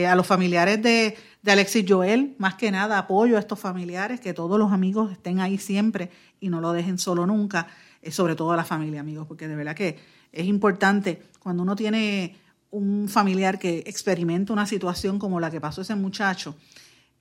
[0.07, 4.33] a los familiares de, de Alexis Joel, más que nada apoyo a estos familiares, que
[4.33, 7.67] todos los amigos estén ahí siempre y no lo dejen solo nunca
[8.11, 9.97] sobre todo a la familia, amigos, porque de verdad que
[10.31, 12.35] es importante cuando uno tiene
[12.71, 16.55] un familiar que experimenta una situación como la que pasó ese muchacho,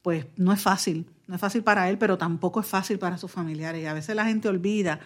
[0.02, 3.30] pues no es fácil, no es fácil para él, pero tampoco es fácil para sus
[3.30, 3.82] familiares.
[3.82, 5.00] Y a veces la gente olvida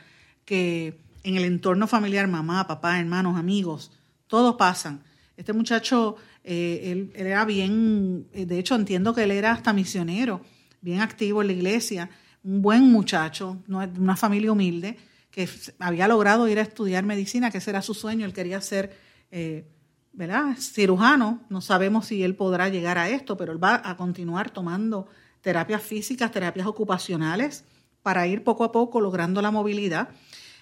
[0.44, 3.92] que en el entorno familiar, mamá, papá, hermanos, amigos,
[4.26, 5.02] todos pasan.
[5.36, 9.72] Este muchacho, eh, él, él, era bien, eh, de hecho entiendo que él era hasta
[9.72, 10.40] misionero,
[10.80, 12.10] bien activo en la iglesia,
[12.42, 14.96] un buen muchacho, una familia humilde,
[15.38, 15.48] que
[15.78, 18.98] había logrado ir a estudiar medicina, que ese era su sueño, él quería ser
[19.30, 19.70] eh,
[20.12, 20.56] ¿verdad?
[20.58, 25.06] cirujano, no sabemos si él podrá llegar a esto, pero él va a continuar tomando
[25.40, 27.64] terapias físicas, terapias ocupacionales,
[28.02, 30.08] para ir poco a poco logrando la movilidad.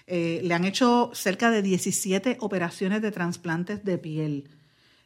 [0.05, 4.47] Eh, le han hecho cerca de 17 operaciones de trasplantes de piel,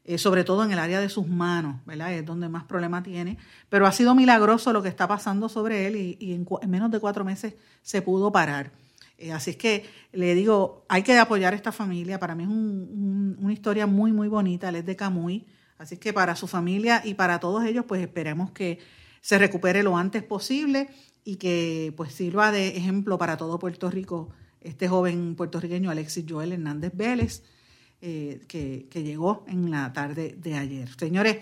[0.03, 2.13] eh, sobre todo en el área de sus manos, ¿verdad?
[2.13, 3.38] Es donde más problema tiene.
[3.69, 7.23] Pero ha sido milagroso lo que está pasando sobre él y, en, menos de cuatro
[7.23, 8.73] meses se pudo parar.
[9.21, 12.19] Eh, así es que le digo, hay que apoyar a esta familia.
[12.19, 14.69] Para mí es una historia muy, muy bonita.
[14.69, 15.45] Él es de Camuy.
[15.77, 18.79] Así es que para su familia y para todos ellos, pues esperemos que
[19.21, 20.89] se recupere lo antes posible
[21.23, 24.29] y que pues sirva de ejemplo para todo Puerto Rico
[24.60, 27.43] este joven puertorriqueño Alexis Joel Hernández Vélez,
[28.01, 30.89] eh, que, llegó en la tarde de ayer.
[30.97, 31.38] Señores,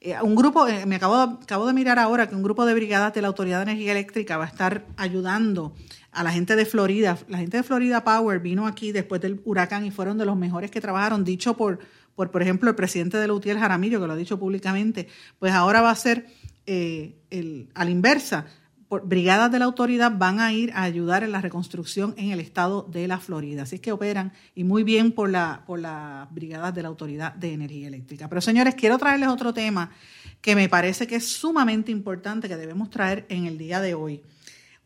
[0.00, 3.22] eh, un grupo, me acabo, acabo de mirar ahora que un grupo de brigadas de
[3.22, 5.74] la Autoridad de Energía Eléctrica va a estar ayudando
[6.16, 7.18] a la gente de Florida.
[7.28, 10.70] La gente de Florida Power vino aquí después del huracán y fueron de los mejores
[10.70, 11.78] que trabajaron, dicho por,
[12.14, 15.08] por, por ejemplo, el presidente de Lutiel Jaramillo, que lo ha dicho públicamente.
[15.38, 16.26] Pues ahora va a ser
[16.64, 18.46] eh, el, a la inversa.
[18.88, 22.40] Por, brigadas de la autoridad van a ir a ayudar en la reconstrucción en el
[22.40, 23.64] estado de la Florida.
[23.64, 27.52] Así que operan y muy bien por, la, por las brigadas de la Autoridad de
[27.52, 28.28] Energía Eléctrica.
[28.28, 29.90] Pero señores, quiero traerles otro tema
[30.40, 34.22] que me parece que es sumamente importante que debemos traer en el día de hoy.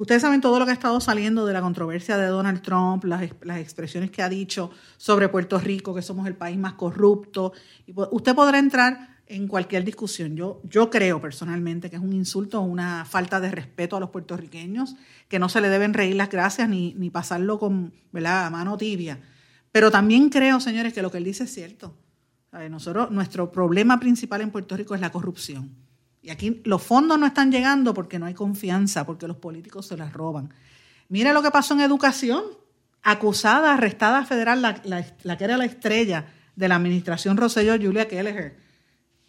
[0.01, 3.21] Ustedes saben todo lo que ha estado saliendo de la controversia de Donald Trump, las,
[3.61, 7.53] expresiones que ha dicho sobre Puerto Rico, que somos el país más corrupto.
[8.11, 10.35] Usted podrá entrar en cualquier discusión.
[10.37, 14.97] Yo, yo creo personalmente que es un insulto, una falta de respeto a los puertorriqueños,
[15.29, 18.51] que no se le deben reír las gracias ni, ni pasarlo con ¿verdad?
[18.51, 19.21] mano tibia.
[19.71, 21.95] Pero también creo, señores, que lo que él dice es cierto.
[22.71, 25.90] Nosotros, nuestro problema principal en Puerto Rico es la corrupción.
[26.23, 29.97] Y aquí los fondos no están llegando porque no hay confianza, porque los políticos se
[29.97, 30.53] las roban.
[31.09, 32.43] Mira lo que pasó en educación.
[33.03, 38.59] Acusada, arrestada federal, la, que era la estrella de la administración Rosselló, Julia Kelleher,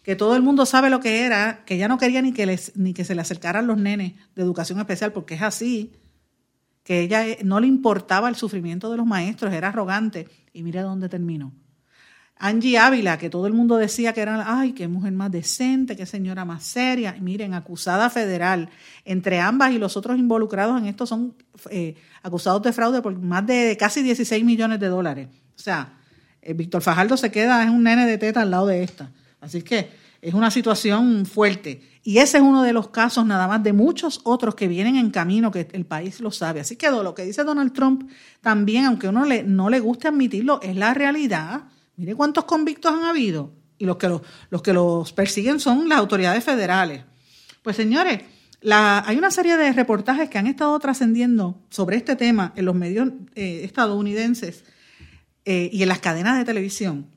[0.02, 2.76] que todo el mundo sabe lo que era, que ya no quería ni que, les,
[2.76, 5.92] ni que se le acercaran los nenes de educación especial, porque es así,
[6.84, 10.82] que ella eh, no le importaba el sufrimiento de los maestros, era arrogante, y mira
[10.82, 11.52] dónde terminó.
[12.44, 16.06] Angie Ávila, que todo el mundo decía que era, ay, qué mujer más decente, qué
[16.06, 17.14] señora más seria.
[17.20, 18.68] miren, acusada federal.
[19.04, 21.36] Entre ambas y los otros involucrados en esto son
[21.70, 25.28] eh, acusados de fraude por más de casi 16 millones de dólares.
[25.54, 25.92] O sea,
[26.42, 29.12] eh, Víctor Fajardo se queda, es un nene de teta al lado de esta.
[29.40, 31.80] Así que es una situación fuerte.
[32.02, 35.12] Y ese es uno de los casos nada más de muchos otros que vienen en
[35.12, 36.58] camino, que el país lo sabe.
[36.58, 40.60] Así que lo que dice Donald Trump también, aunque uno le, no le guste admitirlo,
[40.60, 43.52] es la realidad Mire cuántos convictos han habido.
[43.78, 47.02] Y los que los, persiguen son las autoridades federales.
[47.62, 48.20] Pues señores,
[48.70, 53.08] hay una serie de reportajes que han estado trascendiendo sobre este tema en los medios
[53.34, 54.64] eh, estadounidenses
[55.44, 57.08] eh, y en las cadenas de televisión,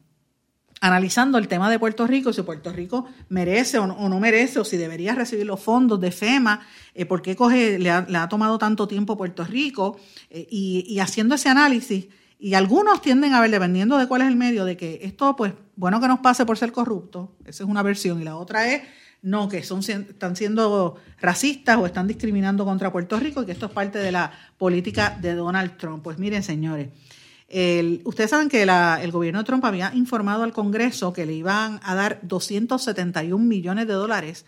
[0.81, 4.75] analizando el tema de Puerto Rico, si Puerto Rico merece o no, merece, o si
[4.75, 9.15] debería recibir los fondos de FEMA, eh, por qué coge, le, ha, tomado tanto tiempo
[9.15, 9.99] Puerto Rico,
[10.31, 12.07] y, y haciendo ese análisis
[12.45, 15.53] y algunos tienden a ver, dependiendo de cuál es el medio, de que esto, pues,
[15.75, 18.83] bueno que nos pase por ser corrupto, esa es una versión, y la otra es,
[19.23, 23.65] no, que son, están siendo racistas o están discriminando contra Puerto Rico y que esto
[23.65, 26.03] es parte de la política de Donald Trump.
[26.03, 26.89] Pues miren, señores,
[28.03, 31.95] ustedes saben que el gobierno de Trump había informado al Congreso que le iban a
[31.95, 34.45] dar 271 millones de dólares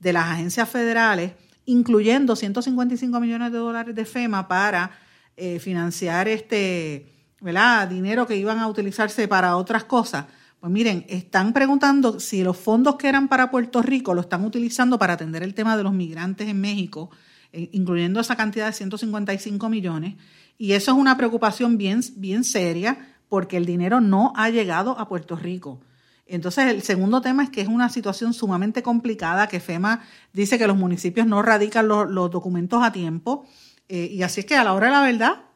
[0.00, 1.32] de las agencias federales,
[1.64, 4.90] incluyendo 155 millones de dólares de FEMA para
[5.38, 7.88] eh, financiar este, ¿verdad?
[7.88, 10.26] dinero que iban a utilizarse para otras cosas.
[10.60, 14.98] Pues miren, están preguntando si los fondos que eran para Puerto Rico lo están utilizando
[14.98, 17.10] para atender el tema de los migrantes en México,
[17.52, 20.16] eh, incluyendo esa cantidad de 155 millones.
[20.58, 25.08] Y eso es una preocupación bien, bien seria porque el dinero no ha llegado a
[25.08, 25.80] Puerto Rico.
[26.26, 30.66] Entonces, el segundo tema es que es una situación sumamente complicada, que FEMA dice que
[30.66, 33.46] los municipios no radican los, documentos a tiempo.
[33.88, 35.47] Eh, y así es que a la hora de la verdad,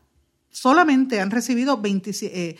[0.52, 2.56] solamente han recibido 27, eh,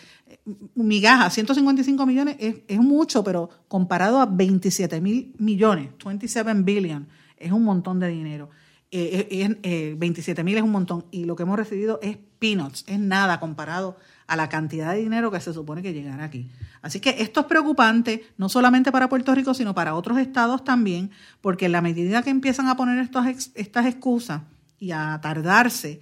[0.75, 7.53] migajas, 155 millones es, es, mucho, pero comparado a 27 mil millones, 27 billion, es
[7.53, 8.51] un montón de dinero.
[8.95, 12.99] Eh, 27 eh, mil es un montón y lo que hemos recibido es peanuts, es
[12.99, 16.51] nada comparado a la cantidad de dinero que se supone que llegará aquí.
[16.81, 21.11] Así que esto es preocupante, no solamente para Puerto Rico, sino para otros estados también,
[21.41, 24.43] porque en la medida que empiezan a poner estas, estas excusas
[24.79, 26.01] y a tardarse,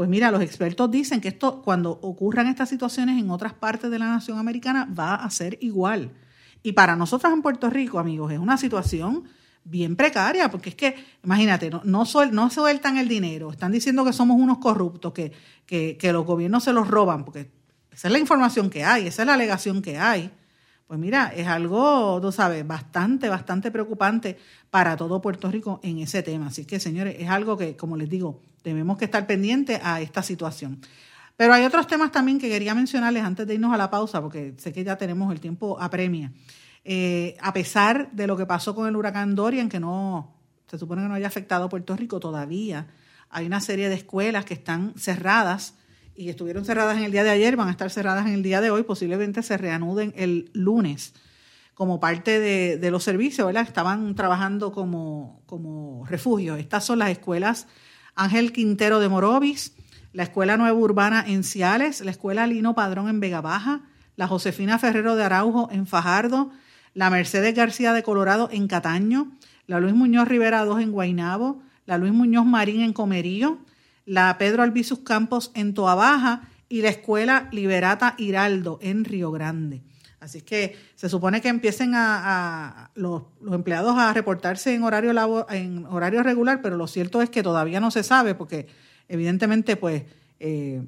[0.00, 3.98] pues mira, los expertos dicen que esto, cuando ocurran estas situaciones en otras partes de
[3.98, 6.10] la nación americana, va a ser igual.
[6.62, 9.24] Y para nosotros en Puerto Rico, amigos, es una situación
[9.62, 14.14] bien precaria, porque es que, imagínate, no, no, no sueltan el dinero, están diciendo que
[14.14, 15.32] somos unos corruptos, que,
[15.66, 17.50] que, que, los gobiernos se los roban, porque
[17.92, 20.30] esa es la información que hay, esa es la alegación que hay.
[20.90, 24.36] Pues mira, es algo, tú sabes, bastante, bastante preocupante
[24.70, 26.48] para todo Puerto Rico en ese tema.
[26.48, 30.20] Así que, señores, es algo que, como les digo, debemos que estar pendientes a esta
[30.24, 30.80] situación.
[31.36, 34.54] Pero hay otros temas también que quería mencionarles antes de irnos a la pausa, porque
[34.56, 36.32] sé que ya tenemos el tiempo apremia.
[36.84, 40.34] Eh, a pesar de lo que pasó con el huracán Dorian, que no
[40.66, 42.88] se supone que no haya afectado a Puerto Rico todavía,
[43.28, 45.74] hay una serie de escuelas que están cerradas
[46.20, 48.60] y estuvieron cerradas en el día de ayer, van a estar cerradas en el día
[48.60, 51.14] de hoy, posiblemente se reanuden el lunes
[51.72, 53.50] como parte de, los servicios.
[53.56, 56.56] Estaban trabajando como, como refugio.
[56.56, 57.68] Estas son las escuelas
[58.14, 59.74] Ángel Quintero de Morovis,
[60.12, 63.80] la Escuela Nueva Urbana en Ciales, la Escuela Lino Padrón en Vega Baja,
[64.16, 66.50] la Josefina Ferrero de Araujo en Fajardo,
[66.92, 69.32] la Mercedes García de Colorado en Cataño,
[69.66, 73.58] la Luis Muñoz Rivera 2 en Guainabo, la Luis Muñoz Marín en Comerío,
[74.10, 79.82] la Pedro Albizus Campos en Toabaja y la Escuela Liberata Hiraldo en Río Grande.
[80.18, 86.24] Así que se supone que empiecen a, los, empleados a reportarse en horario, en horario
[86.24, 88.66] regular, pero lo cierto es que todavía no se sabe porque
[89.06, 90.02] evidentemente pues
[90.40, 90.82] eh,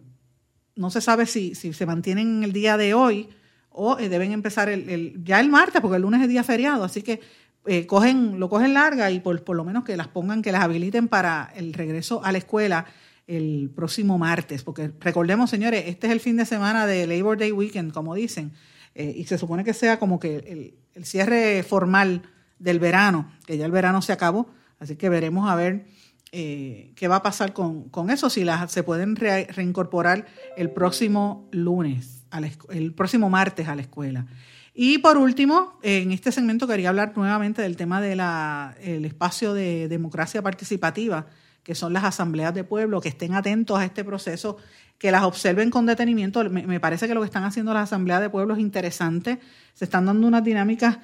[0.74, 3.28] no se sabe si, si se mantienen el día de hoy
[3.70, 7.02] o eh, deben empezar el, ya el martes, porque el lunes es día feriado, así
[7.02, 7.20] que
[7.66, 10.64] eh, cogen, lo cogen larga y por, por lo menos que las pongan, que las
[10.64, 12.86] habiliten para el regreso a la escuela
[13.26, 17.52] el próximo martes, porque recordemos, señores, este es el fin de semana de Labor Day
[17.52, 18.52] Weekend, como dicen,
[18.94, 22.22] eh, y se supone que sea como que el, cierre formal
[22.58, 25.86] del verano, que ya el verano se acabó, así que veremos a ver
[26.30, 32.22] qué va a pasar con, eso, si las, se pueden reincorporar el próximo lunes
[32.70, 34.26] el próximo martes a la escuela.
[34.74, 40.40] Y por último, en este segmento quería hablar nuevamente del tema del espacio de democracia
[40.40, 41.26] participativa,
[41.62, 44.56] que son las asambleas de pueblo, que estén atentos a este proceso,
[44.98, 46.48] que las observen con detenimiento.
[46.50, 49.40] Me, parece que lo que están haciendo las asambleas de pueblo es interesante.
[49.74, 50.98] Se están dando unas dinámicas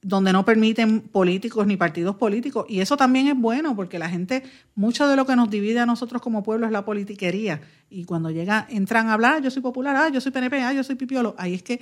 [0.00, 2.66] donde no permiten políticos ni partidos políticos.
[2.68, 4.44] Y eso también es bueno, porque la gente,
[4.74, 7.60] mucho de lo que nos divide a nosotros como pueblo es la politiquería.
[7.90, 10.84] Y cuando llega, entran a hablar, yo soy popular, ah, yo soy PNP, ah, yo
[10.84, 11.80] soy pipiolo, ahí es que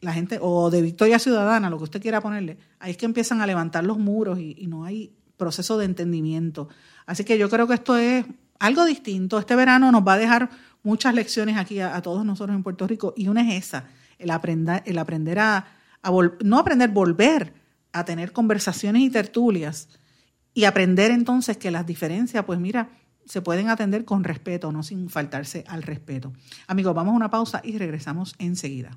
[0.00, 3.40] la gente, o de Victoria Ciudadana, lo que usted quiera ponerle, ahí es que empiezan
[3.40, 6.68] a levantar los muros y, no hay proceso de entendimiento.
[7.06, 8.24] Así que yo creo que esto es
[8.58, 9.38] algo distinto.
[9.38, 10.50] Este verano nos va a dejar
[10.82, 13.84] muchas lecciones aquí a, todos nosotros en Puerto Rico y una es esa,
[14.18, 15.66] el aprender, el aprender a
[16.44, 17.52] no aprender, volver
[17.92, 19.88] a tener conversaciones y tertulias
[20.54, 22.90] y aprender entonces que las diferencias, pues mira,
[23.24, 26.32] se pueden atender con respeto, no sin faltarse al respeto.
[26.68, 28.96] Amigos, vamos a una pausa y regresamos enseguida.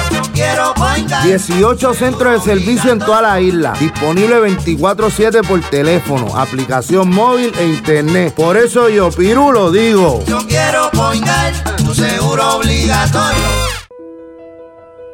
[0.75, 3.73] Boingar 18 centros de servicio en toda la isla.
[3.79, 8.33] Disponible 24-7 por teléfono, aplicación móvil e internet.
[8.33, 10.23] Por eso yo, Piru, lo digo.
[10.25, 13.80] Yo quiero poingar tu seguro obligatorio.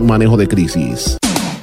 [0.00, 1.18] manejo de crisis.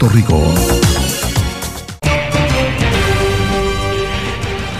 [0.00, 0.42] Rico.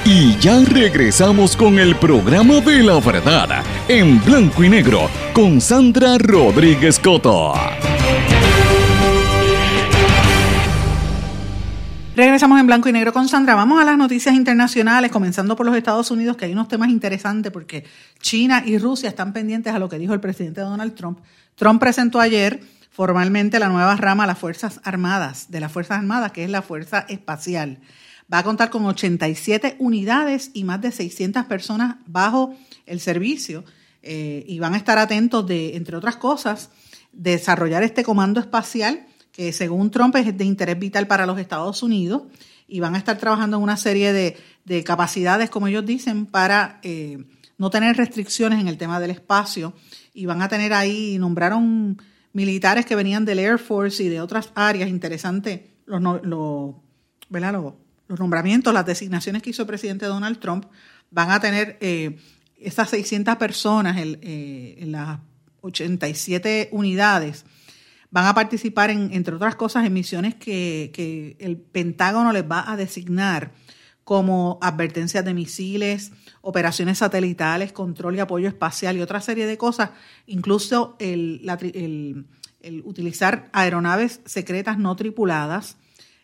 [0.04, 6.18] Y ya regresamos con el programa de la verdad en blanco y negro con Sandra
[6.18, 7.54] Rodríguez Coto.
[12.14, 13.54] Regresamos en blanco y negro con Sandra.
[13.54, 17.50] Vamos a las noticias internacionales, comenzando por los Estados Unidos, que hay unos temas interesantes
[17.52, 17.84] porque
[18.20, 21.20] China y Rusia están pendientes a lo que dijo el presidente Donald Trump.
[21.54, 22.60] Trump presentó ayer
[22.92, 26.62] formalmente la nueva rama de las Fuerzas Armadas, de las Fuerzas Armadas, que es la
[26.62, 27.80] Fuerza Espacial.
[28.32, 32.54] Va a contar con 87 unidades y más de 600 personas bajo
[32.86, 33.64] el servicio
[34.02, 36.70] eh, y van a estar atentos de, entre otras cosas,
[37.12, 42.24] desarrollar este comando espacial que según Trump es de interés vital para los Estados Unidos
[42.68, 44.36] y van a estar trabajando en una serie de,
[44.66, 47.24] de capacidades, como ellos dicen, para eh,
[47.56, 49.72] no tener restricciones en el tema del espacio
[50.12, 51.96] y van a tener ahí, nombraron
[52.32, 57.74] militares que venían del Air Force y de otras áreas interesantes, los, los, los,
[58.08, 60.66] los nombramientos, las designaciones que hizo el presidente Donald Trump,
[61.10, 62.18] van a tener eh,
[62.58, 65.18] esas 600 personas eh, en las
[65.60, 67.44] 87 unidades,
[68.10, 72.70] van a participar, en, entre otras cosas, en misiones que, que el Pentágono les va
[72.70, 73.52] a designar
[74.04, 79.90] como advertencias de misiles, operaciones satelitales, control y apoyo espacial y otra serie de cosas,
[80.26, 82.26] incluso el,
[82.84, 85.76] utilizar aeronaves secretas no tripuladas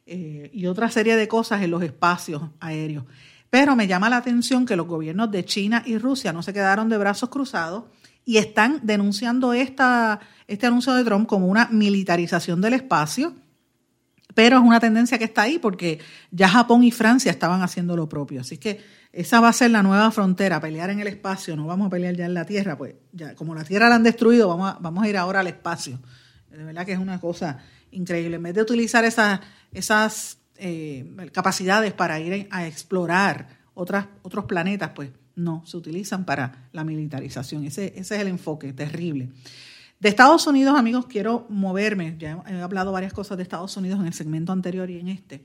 [0.07, 3.05] eh, y otra serie de cosas en los espacios aéreos.
[3.51, 6.89] Pero me llama la atención que los gobiernos de China y Rusia no se quedaron
[6.89, 7.85] de brazos cruzados
[8.25, 13.35] y están denunciando esta, este anuncio de Trump como una militarización del espacio
[14.39, 15.99] pero es una tendencia que está ahí porque
[16.31, 18.43] ya Japón y Francia estaban haciendo lo propio.
[18.43, 18.81] Así que
[19.13, 22.15] esa va a ser la nueva frontera, pelear en el espacio, no vamos a pelear
[22.15, 25.03] ya en la Tierra, pues ya como la Tierra la han destruido, vamos a, vamos
[25.03, 25.99] a ir ahora al espacio.
[26.53, 27.59] De verdad que es una cosa
[27.91, 28.37] increíble.
[28.37, 29.41] En vez de utilizar esas,
[29.73, 36.69] esas eh, capacidades para ir a explorar otras, otros planetas, pues no, se utilizan para
[36.71, 37.65] la militarización.
[37.65, 39.31] Ese, ese es el enfoque, terrible.
[40.01, 42.15] De Estados Unidos, amigos, quiero moverme.
[42.19, 45.45] Ya he hablado varias cosas de Estados Unidos en el segmento anterior y en este.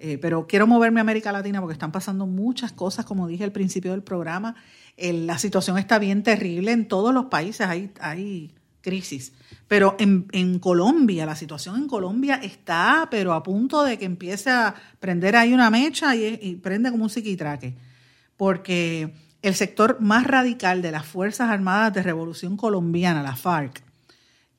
[0.00, 3.52] Eh, pero quiero moverme a América Latina porque están pasando muchas cosas, como dije al
[3.52, 4.56] principio del programa.
[4.98, 9.32] la situación está bien terrible en todos los países, hay, hay crisis.
[9.68, 14.50] Pero en, en, Colombia, la situación en Colombia está, pero a punto de que empiece
[14.50, 17.76] a prender ahí una mecha y, y prende como un psiquitraque.
[18.36, 23.91] Porque el sector más radical de las Fuerzas Armadas de Revolución Colombiana, la FARC,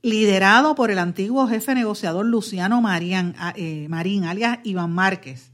[0.03, 5.49] liderado por el antiguo jefe negociador Luciano Marín, eh, Marín, alias Iván Márquez,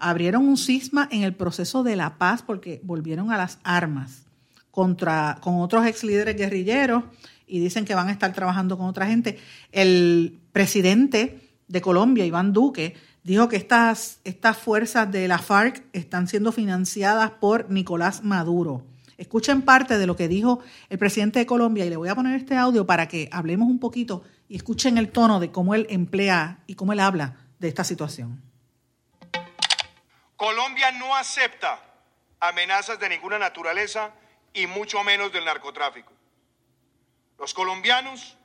[0.00, 4.24] abrieron un cisma en el proceso de la paz porque volvieron a las armas
[4.72, 7.04] contra, con otros ex líderes guerrilleros
[7.46, 9.38] y dicen que van a estar trabajando con otra gente.
[9.70, 16.26] El presidente de Colombia, Iván Duque, dijo que estas, estas fuerzas de la FARC están
[16.26, 18.84] siendo financiadas por Nicolás Maduro
[19.18, 22.36] Escuchen parte de lo que dijo el presidente de Colombia y le voy a poner
[22.36, 26.60] este audio para que hablemos un poquito y escuchen el tono de cómo él emplea
[26.68, 28.40] y cómo él habla de esta situación.
[30.36, 31.82] Colombia no acepta
[32.38, 34.12] amenazas de ninguna naturaleza
[34.54, 36.12] y mucho menos del narcotráfico.
[37.40, 38.36] Los colombianos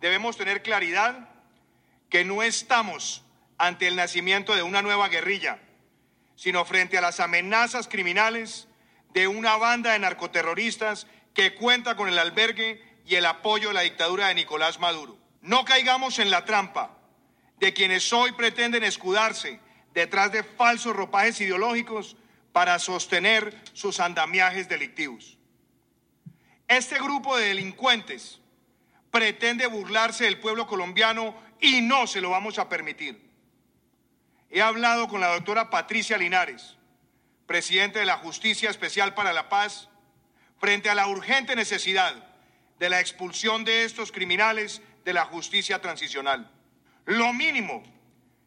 [0.00, 1.30] debemos tener claridad
[2.08, 3.24] que no estamos
[3.58, 5.58] ante el nacimiento de una nueva guerrilla,
[6.36, 8.68] sino frente a las amenazas criminales
[9.16, 13.80] de una banda de narcoterroristas que cuenta con el albergue y el apoyo de la
[13.80, 15.16] dictadura de Nicolás Maduro.
[15.40, 16.98] No caigamos en la trampa
[17.58, 19.58] de quienes hoy pretenden escudarse
[19.94, 22.18] detrás de falsos ropajes ideológicos
[22.52, 25.38] para sostener sus andamiajes delictivos.
[26.68, 28.40] Este grupo de delincuentes
[29.10, 33.30] pretende burlarse del pueblo colombiano y no se lo vamos a permitir.
[34.50, 36.75] He hablado con la doctora Patricia Linares,
[37.46, 39.88] presidente de la Justicia Especial para la Paz,
[40.58, 42.14] frente a la urgente necesidad
[42.78, 46.50] de la expulsión de estos criminales de la justicia transicional.
[47.04, 47.82] Lo mínimo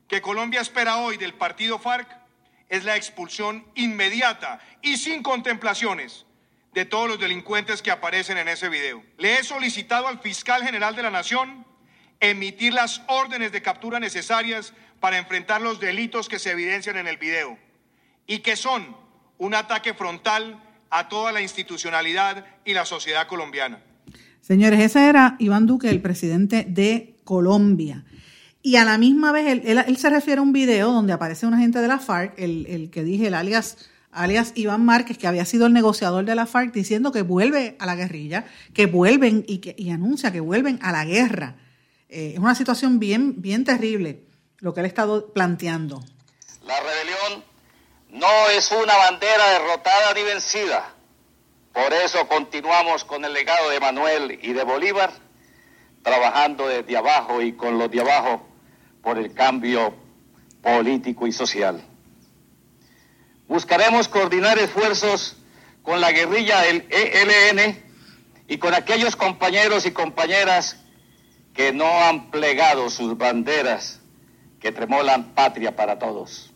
[0.07, 2.07] que Colombia espera hoy del partido FARC
[2.67, 6.25] es la expulsión inmediata y sin contemplaciones
[6.73, 9.03] de todos los delincuentes que aparecen en ese video.
[9.17, 11.65] Le he solicitado al fiscal general de la Nación
[12.19, 17.17] emitir las órdenes de captura necesarias para enfrentar los delitos que se evidencian en el
[17.17, 17.57] video
[18.29, 18.95] y que son
[19.39, 20.61] un ataque frontal
[20.91, 23.81] a toda la institucionalidad y la sociedad colombiana.
[24.39, 28.05] Señores, ese era Iván Duque, el presidente de Colombia.
[28.61, 31.79] Y a la misma vez, él, se refiere a un video donde aparece un agente
[31.79, 35.73] de la FARC, el, que dije, el alias, alias Iván Márquez, que había sido el
[35.73, 39.89] negociador de la FARC, diciendo que vuelve a la guerrilla, que vuelven y, que, y
[39.89, 41.55] anuncia que vuelven a la guerra.
[42.09, 44.23] Eh, es una situación bien, bien terrible
[44.59, 46.03] lo que él ha estado planteando.
[46.67, 47.48] La rebelión
[48.09, 50.93] no es una bandera derrotada ni vencida.
[51.73, 55.11] Por eso continuamos con el legado de Manuel y de Bolívar,
[56.03, 58.45] trabajando desde abajo y con los de abajo
[59.03, 59.93] por el cambio
[60.61, 61.83] político y social.
[63.47, 65.37] Buscaremos coordinar esfuerzos
[65.83, 67.83] con la guerrilla del ELN
[68.47, 70.77] y con aquellos compañeros y compañeras
[71.53, 73.99] que no han plegado sus banderas,
[74.59, 76.48] que tremolan patria para todos.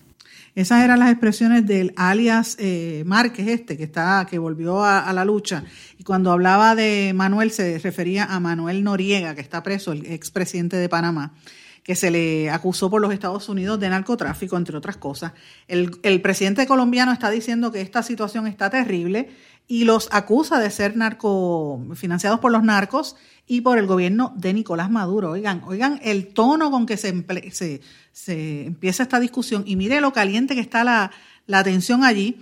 [0.55, 5.25] Esas eran las expresiones del alias eh, Márquez este, que, está, que volvió a, la
[5.25, 5.63] lucha.
[5.97, 10.77] Y cuando hablaba de Manuel, se refería a Manuel Noriega, que está preso, el expresidente
[10.77, 11.33] de Panamá
[11.83, 15.33] que se le acusó por los Estados Unidos de narcotráfico, entre otras cosas.
[15.67, 19.29] El, el, presidente colombiano está diciendo que esta situación está terrible
[19.67, 24.53] y los acusa de ser narco, financiados por los narcos y por el gobierno de
[24.53, 25.31] Nicolás Maduro.
[25.31, 27.81] Oigan, oigan el tono con que se, se,
[28.11, 31.11] se empieza esta discusión y mire lo caliente que está la,
[31.45, 32.37] la tensión allí,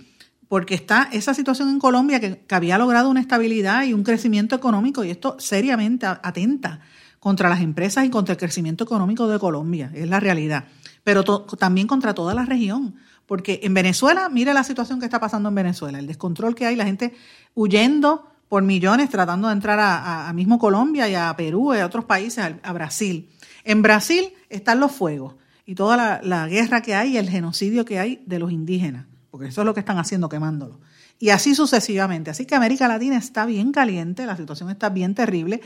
[0.48, 5.02] porque está esa situación en Colombia que, había logrado una estabilidad y un crecimiento económico
[5.02, 6.80] y esto seriamente atenta
[7.18, 10.64] contra las empresas y contra el crecimiento económico de Colombia, es la realidad,
[11.04, 12.96] pero también contra toda la región.
[13.26, 16.76] Porque en Venezuela, mire la situación que está pasando en Venezuela, el descontrol que hay,
[16.76, 17.14] la gente
[17.54, 22.04] huyendo por millones tratando de entrar a, mismo Colombia y a Perú y a otros
[22.04, 23.30] países, a, Brasil.
[23.64, 27.98] En Brasil están los fuegos y toda la, guerra que hay y el genocidio que
[27.98, 30.76] hay de los indígenas, porque eso es lo que están haciendo, quemándolos.
[31.18, 32.30] Y así sucesivamente.
[32.30, 35.62] Así que América Latina está bien caliente, la situación está bien terrible.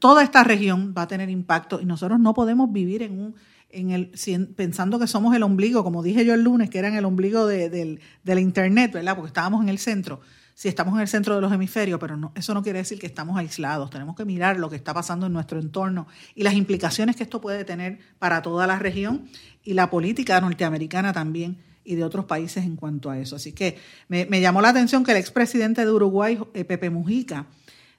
[0.00, 3.34] Toda esta región va a tener impacto y nosotros no podemos vivir en un,
[3.70, 4.10] en el,
[4.56, 7.70] pensando que somos el ombligo, como dije yo el lunes, que eran el ombligo de,
[7.70, 9.14] del, del Internet, ¿verdad?
[9.14, 10.18] Porque estábamos en el centro
[10.56, 13.06] si estamos en el centro de los hemisferios, pero no, eso no quiere decir que
[13.06, 13.90] estamos aislados.
[13.90, 17.42] Tenemos que mirar lo que está pasando en nuestro entorno y las implicaciones que esto
[17.42, 19.28] puede tener para toda la región
[19.62, 23.36] y la política norteamericana también y de otros países en cuanto a eso.
[23.36, 23.76] Así que
[24.08, 27.44] me, llamó la atención que el expresidente de Uruguay, eh, Pepe Mujica,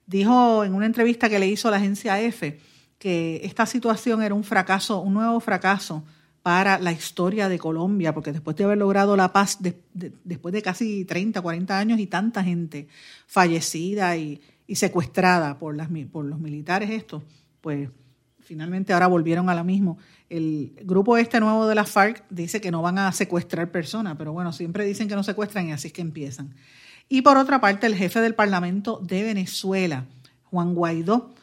[0.08, 2.60] dijo en una entrevista que le hizo la agencia EFE
[2.98, 6.04] que esta situación era un fracaso, un nuevo fracaso
[6.48, 9.58] para la historia de Colombia, porque después de haber logrado la paz,
[10.24, 12.88] después de casi 30, 40 años y tanta gente
[13.26, 14.40] fallecida y,
[14.74, 17.22] secuestrada por, las, por los militares estos,
[17.60, 17.90] pues
[18.40, 19.98] finalmente ahora volvieron a la mismo.
[20.30, 24.32] El grupo este nuevo de la FARC dice que no van a secuestrar personas, pero
[24.32, 26.56] bueno, siempre dicen que no secuestran y así es que empiezan.
[27.10, 30.06] Y por otra parte, el jefe del Parlamento de Venezuela,
[30.46, 31.34] Juan Guaidó,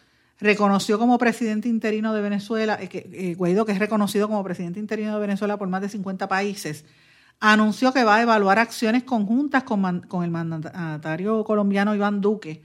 [0.41, 5.15] reconoció como presidente interino de Venezuela, eh, eh, Guaidó, que es reconocido como presidente interino
[5.15, 6.85] de Venezuela por más de 50 países,
[7.41, 9.85] anunció que va a evaluar acciones conjuntas con,
[10.25, 12.63] el mandatario colombiano Iván Duque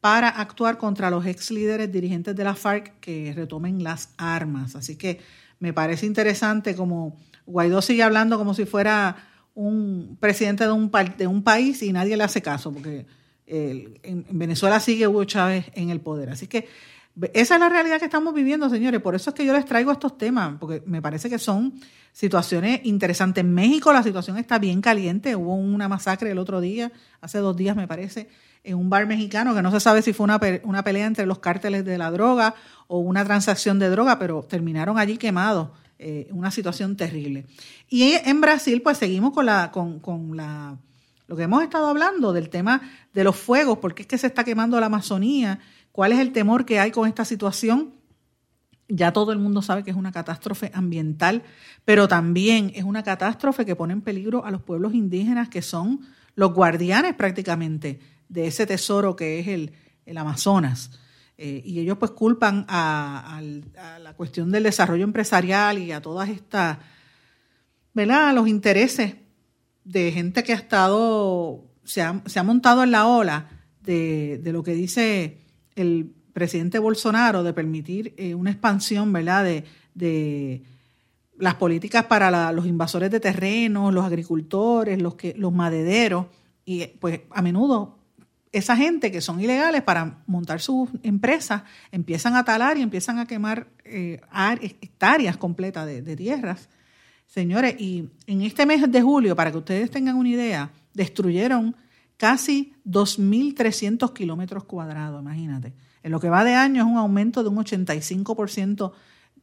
[0.00, 4.74] para actuar contra los ex líderes dirigentes de la FARC que retomen las armas.
[4.74, 5.20] Así que
[5.58, 9.16] me parece interesante como Guaidó sigue hablando como si fuera
[9.54, 13.04] un presidente de un, de un país y nadie le hace caso, porque
[13.46, 16.30] en Venezuela sigue Hugo Chávez en el poder.
[16.30, 16.68] Así que
[17.34, 19.00] esa es la realidad que estamos viviendo, señores.
[19.00, 21.74] Por eso es que yo les traigo estos temas, porque me parece que son
[22.12, 23.42] situaciones interesantes.
[23.42, 25.36] En México la situación está bien caliente.
[25.36, 28.28] Hubo una masacre el otro día, hace dos días me parece,
[28.64, 31.38] en un bar mexicano, que no se sabe si fue una, una pelea entre los
[31.38, 32.54] cárteles de la droga
[32.86, 35.68] o una transacción de droga, pero terminaron allí quemados.
[36.02, 37.44] Eh, una situación terrible.
[37.90, 40.78] Y en Brasil, pues seguimos con la, con, con la,
[41.26, 42.80] lo que hemos estado hablando del tema
[43.12, 45.60] de los fuegos, porque es que se está quemando la Amazonía
[46.00, 47.92] ¿Cuál es el temor que hay con esta situación?
[48.88, 51.42] Ya todo el mundo sabe que es una catástrofe ambiental,
[51.84, 56.00] pero también es una catástrofe que pone en peligro a los pueblos indígenas que son
[56.36, 59.72] los guardianes prácticamente de ese tesoro que es el,
[60.16, 60.98] Amazonas.
[61.36, 63.42] Eh, y ellos pues culpan a,
[64.00, 66.78] la cuestión del desarrollo empresarial y a todas estas,
[67.92, 68.34] ¿verdad?
[68.34, 69.16] Los intereses
[69.84, 73.50] de gente que ha estado, se ha, se ha montado en la ola
[73.82, 79.44] de, de lo que dice el presidente Bolsonaro de permitir eh, una expansión, ¿verdad?,
[79.94, 80.62] de,
[81.38, 86.26] las políticas para los invasores de terrenos, los agricultores, los, que, los madereros,
[86.66, 87.98] y pues a menudo
[88.52, 91.62] esa gente que son ilegales para montar sus empresas
[91.92, 94.20] empiezan a talar y empiezan a quemar eh,
[94.60, 96.68] hectáreas completas de, de tierras.
[97.26, 101.76] Señores, y en este mes de julio, para que ustedes tengan una idea, destruyeron
[102.20, 105.72] casi 2.300 kilómetros cuadrados, imagínate.
[106.02, 108.92] En lo que va de año es un aumento de un 85%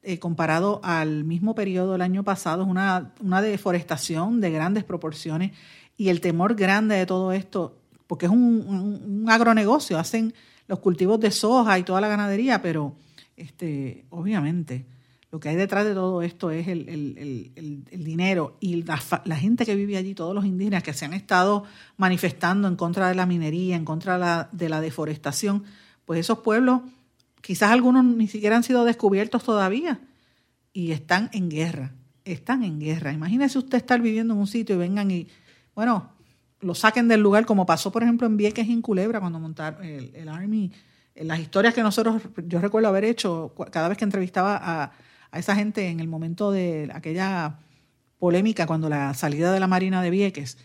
[0.04, 5.54] eh, comparado al mismo periodo del año pasado, es una, una deforestación de grandes proporciones
[5.98, 10.36] y el temor grande de todo esto, porque es un, agronegocio, hacen
[10.68, 12.94] los cultivos de soja y toda la ganadería, pero
[13.36, 14.86] este, obviamente
[15.32, 18.98] lo que hay detrás de todo esto es el, dinero y la,
[19.36, 21.66] gente que vive allí, todos los indígenas que se han estado
[21.98, 25.66] manifestando en contra de la minería, en contra de la, deforestación,
[26.06, 26.82] pues esos pueblos,
[27.42, 30.00] quizás algunos ni siquiera han sido descubiertos todavía
[30.72, 31.92] y están en guerra,
[32.24, 33.12] están en guerra.
[33.12, 35.28] Imagínese usted estar viviendo en un sitio y vengan y,
[35.76, 36.10] bueno,
[36.62, 40.16] lo saquen del lugar, como pasó, por ejemplo, en Vieques, en Culebra, cuando montaron el,
[40.16, 40.72] el Army,
[41.16, 44.92] las historias que nosotros, yo recuerdo haber hecho cada vez que entrevistaba a
[45.38, 47.60] esa gente en el momento de aquella
[48.20, 50.58] polémica cuando la salida de la Marina de Vieques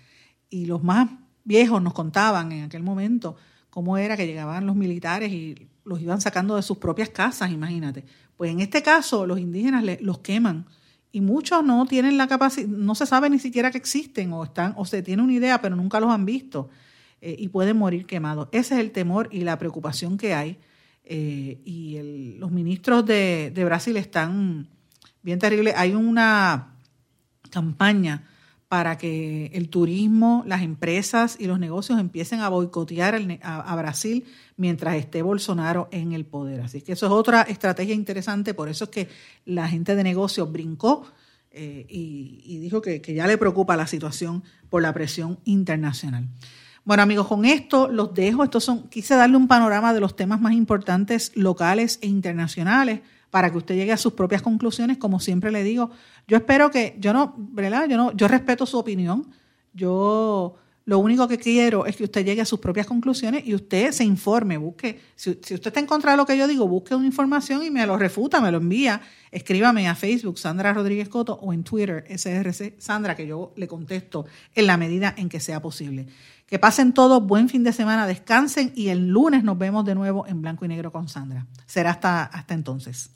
[0.49, 1.11] y los más
[1.45, 3.37] viejos nos contaban en aquel momento
[3.71, 8.05] cómo era que llegaban los militares y los iban sacando de sus propias casas, imagínate.
[8.37, 10.67] Pues en este caso los indígenas los queman
[11.11, 14.75] y muchos no tienen la capacidad, no se sabe ni siquiera que existen o están
[14.77, 16.71] o se tiene una idea pero nunca los han visto
[17.21, 18.49] eh, y pueden morir quemados.
[18.53, 20.59] Ese es el temor y la preocupación que hay
[21.05, 24.69] eh, y los ministros de, Brasil están
[25.23, 25.75] bien terribles.
[25.77, 26.77] Hay una
[27.51, 28.29] campaña
[28.69, 34.25] para que el turismo, las empresas y los negocios empiecen a boicotear a, Brasil
[34.57, 36.63] mientras esté Bolsonaro en el poder.
[36.63, 39.09] Así que eso es otra estrategia interesante, por eso es que
[39.45, 41.07] la gente de negocios brincó
[41.51, 46.27] eh, y, dijo que ya le preocupa la situación por la presión internacional.
[46.85, 48.43] Bueno, amigos, con esto los dejo.
[48.43, 53.51] Estos son, quise darle un panorama de los temas más importantes locales e internacionales para
[53.51, 54.99] que usted llegue a sus propias conclusiones.
[54.99, 55.91] Como siempre le digo,
[56.27, 57.89] yo espero que, yo no, ¿verdad?
[57.89, 59.29] Yo no, yo respeto su opinión.
[59.73, 63.93] Yo lo único que quiero es que usted llegue a sus propias conclusiones y usted
[63.93, 66.97] se informe, busque, si, si, usted está en contra de lo que yo digo, busque
[66.97, 71.35] una información y me lo refuta, me lo envía, escríbame a Facebook Sandra Rodríguez Coto
[71.35, 74.27] o en Twitter SRC Sandra, que yo le contesto
[74.57, 76.09] en la medida en que sea posible.
[76.53, 80.27] Que pasen todos buen fin de semana, descansen y el lunes nos vemos de nuevo
[80.27, 81.47] en blanco y negro con Sandra.
[81.65, 83.09] Será hasta, hasta entonces.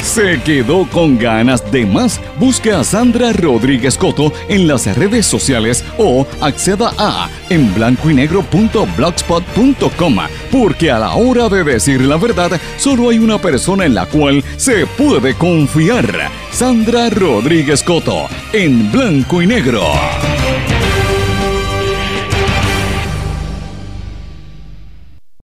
[0.00, 2.18] ¿Se quedó con ganas de más?
[2.40, 8.14] Busque a Sandra Rodríguez Coto en las redes sociales o acceda a en blanco y
[8.14, 10.16] negro.blogspot.com
[10.50, 14.42] porque a la hora de decir la verdad solo hay una persona en la cual
[14.56, 16.30] se puede confiar.
[16.50, 19.82] Sandra Rodríguez Coto en blanco y negro.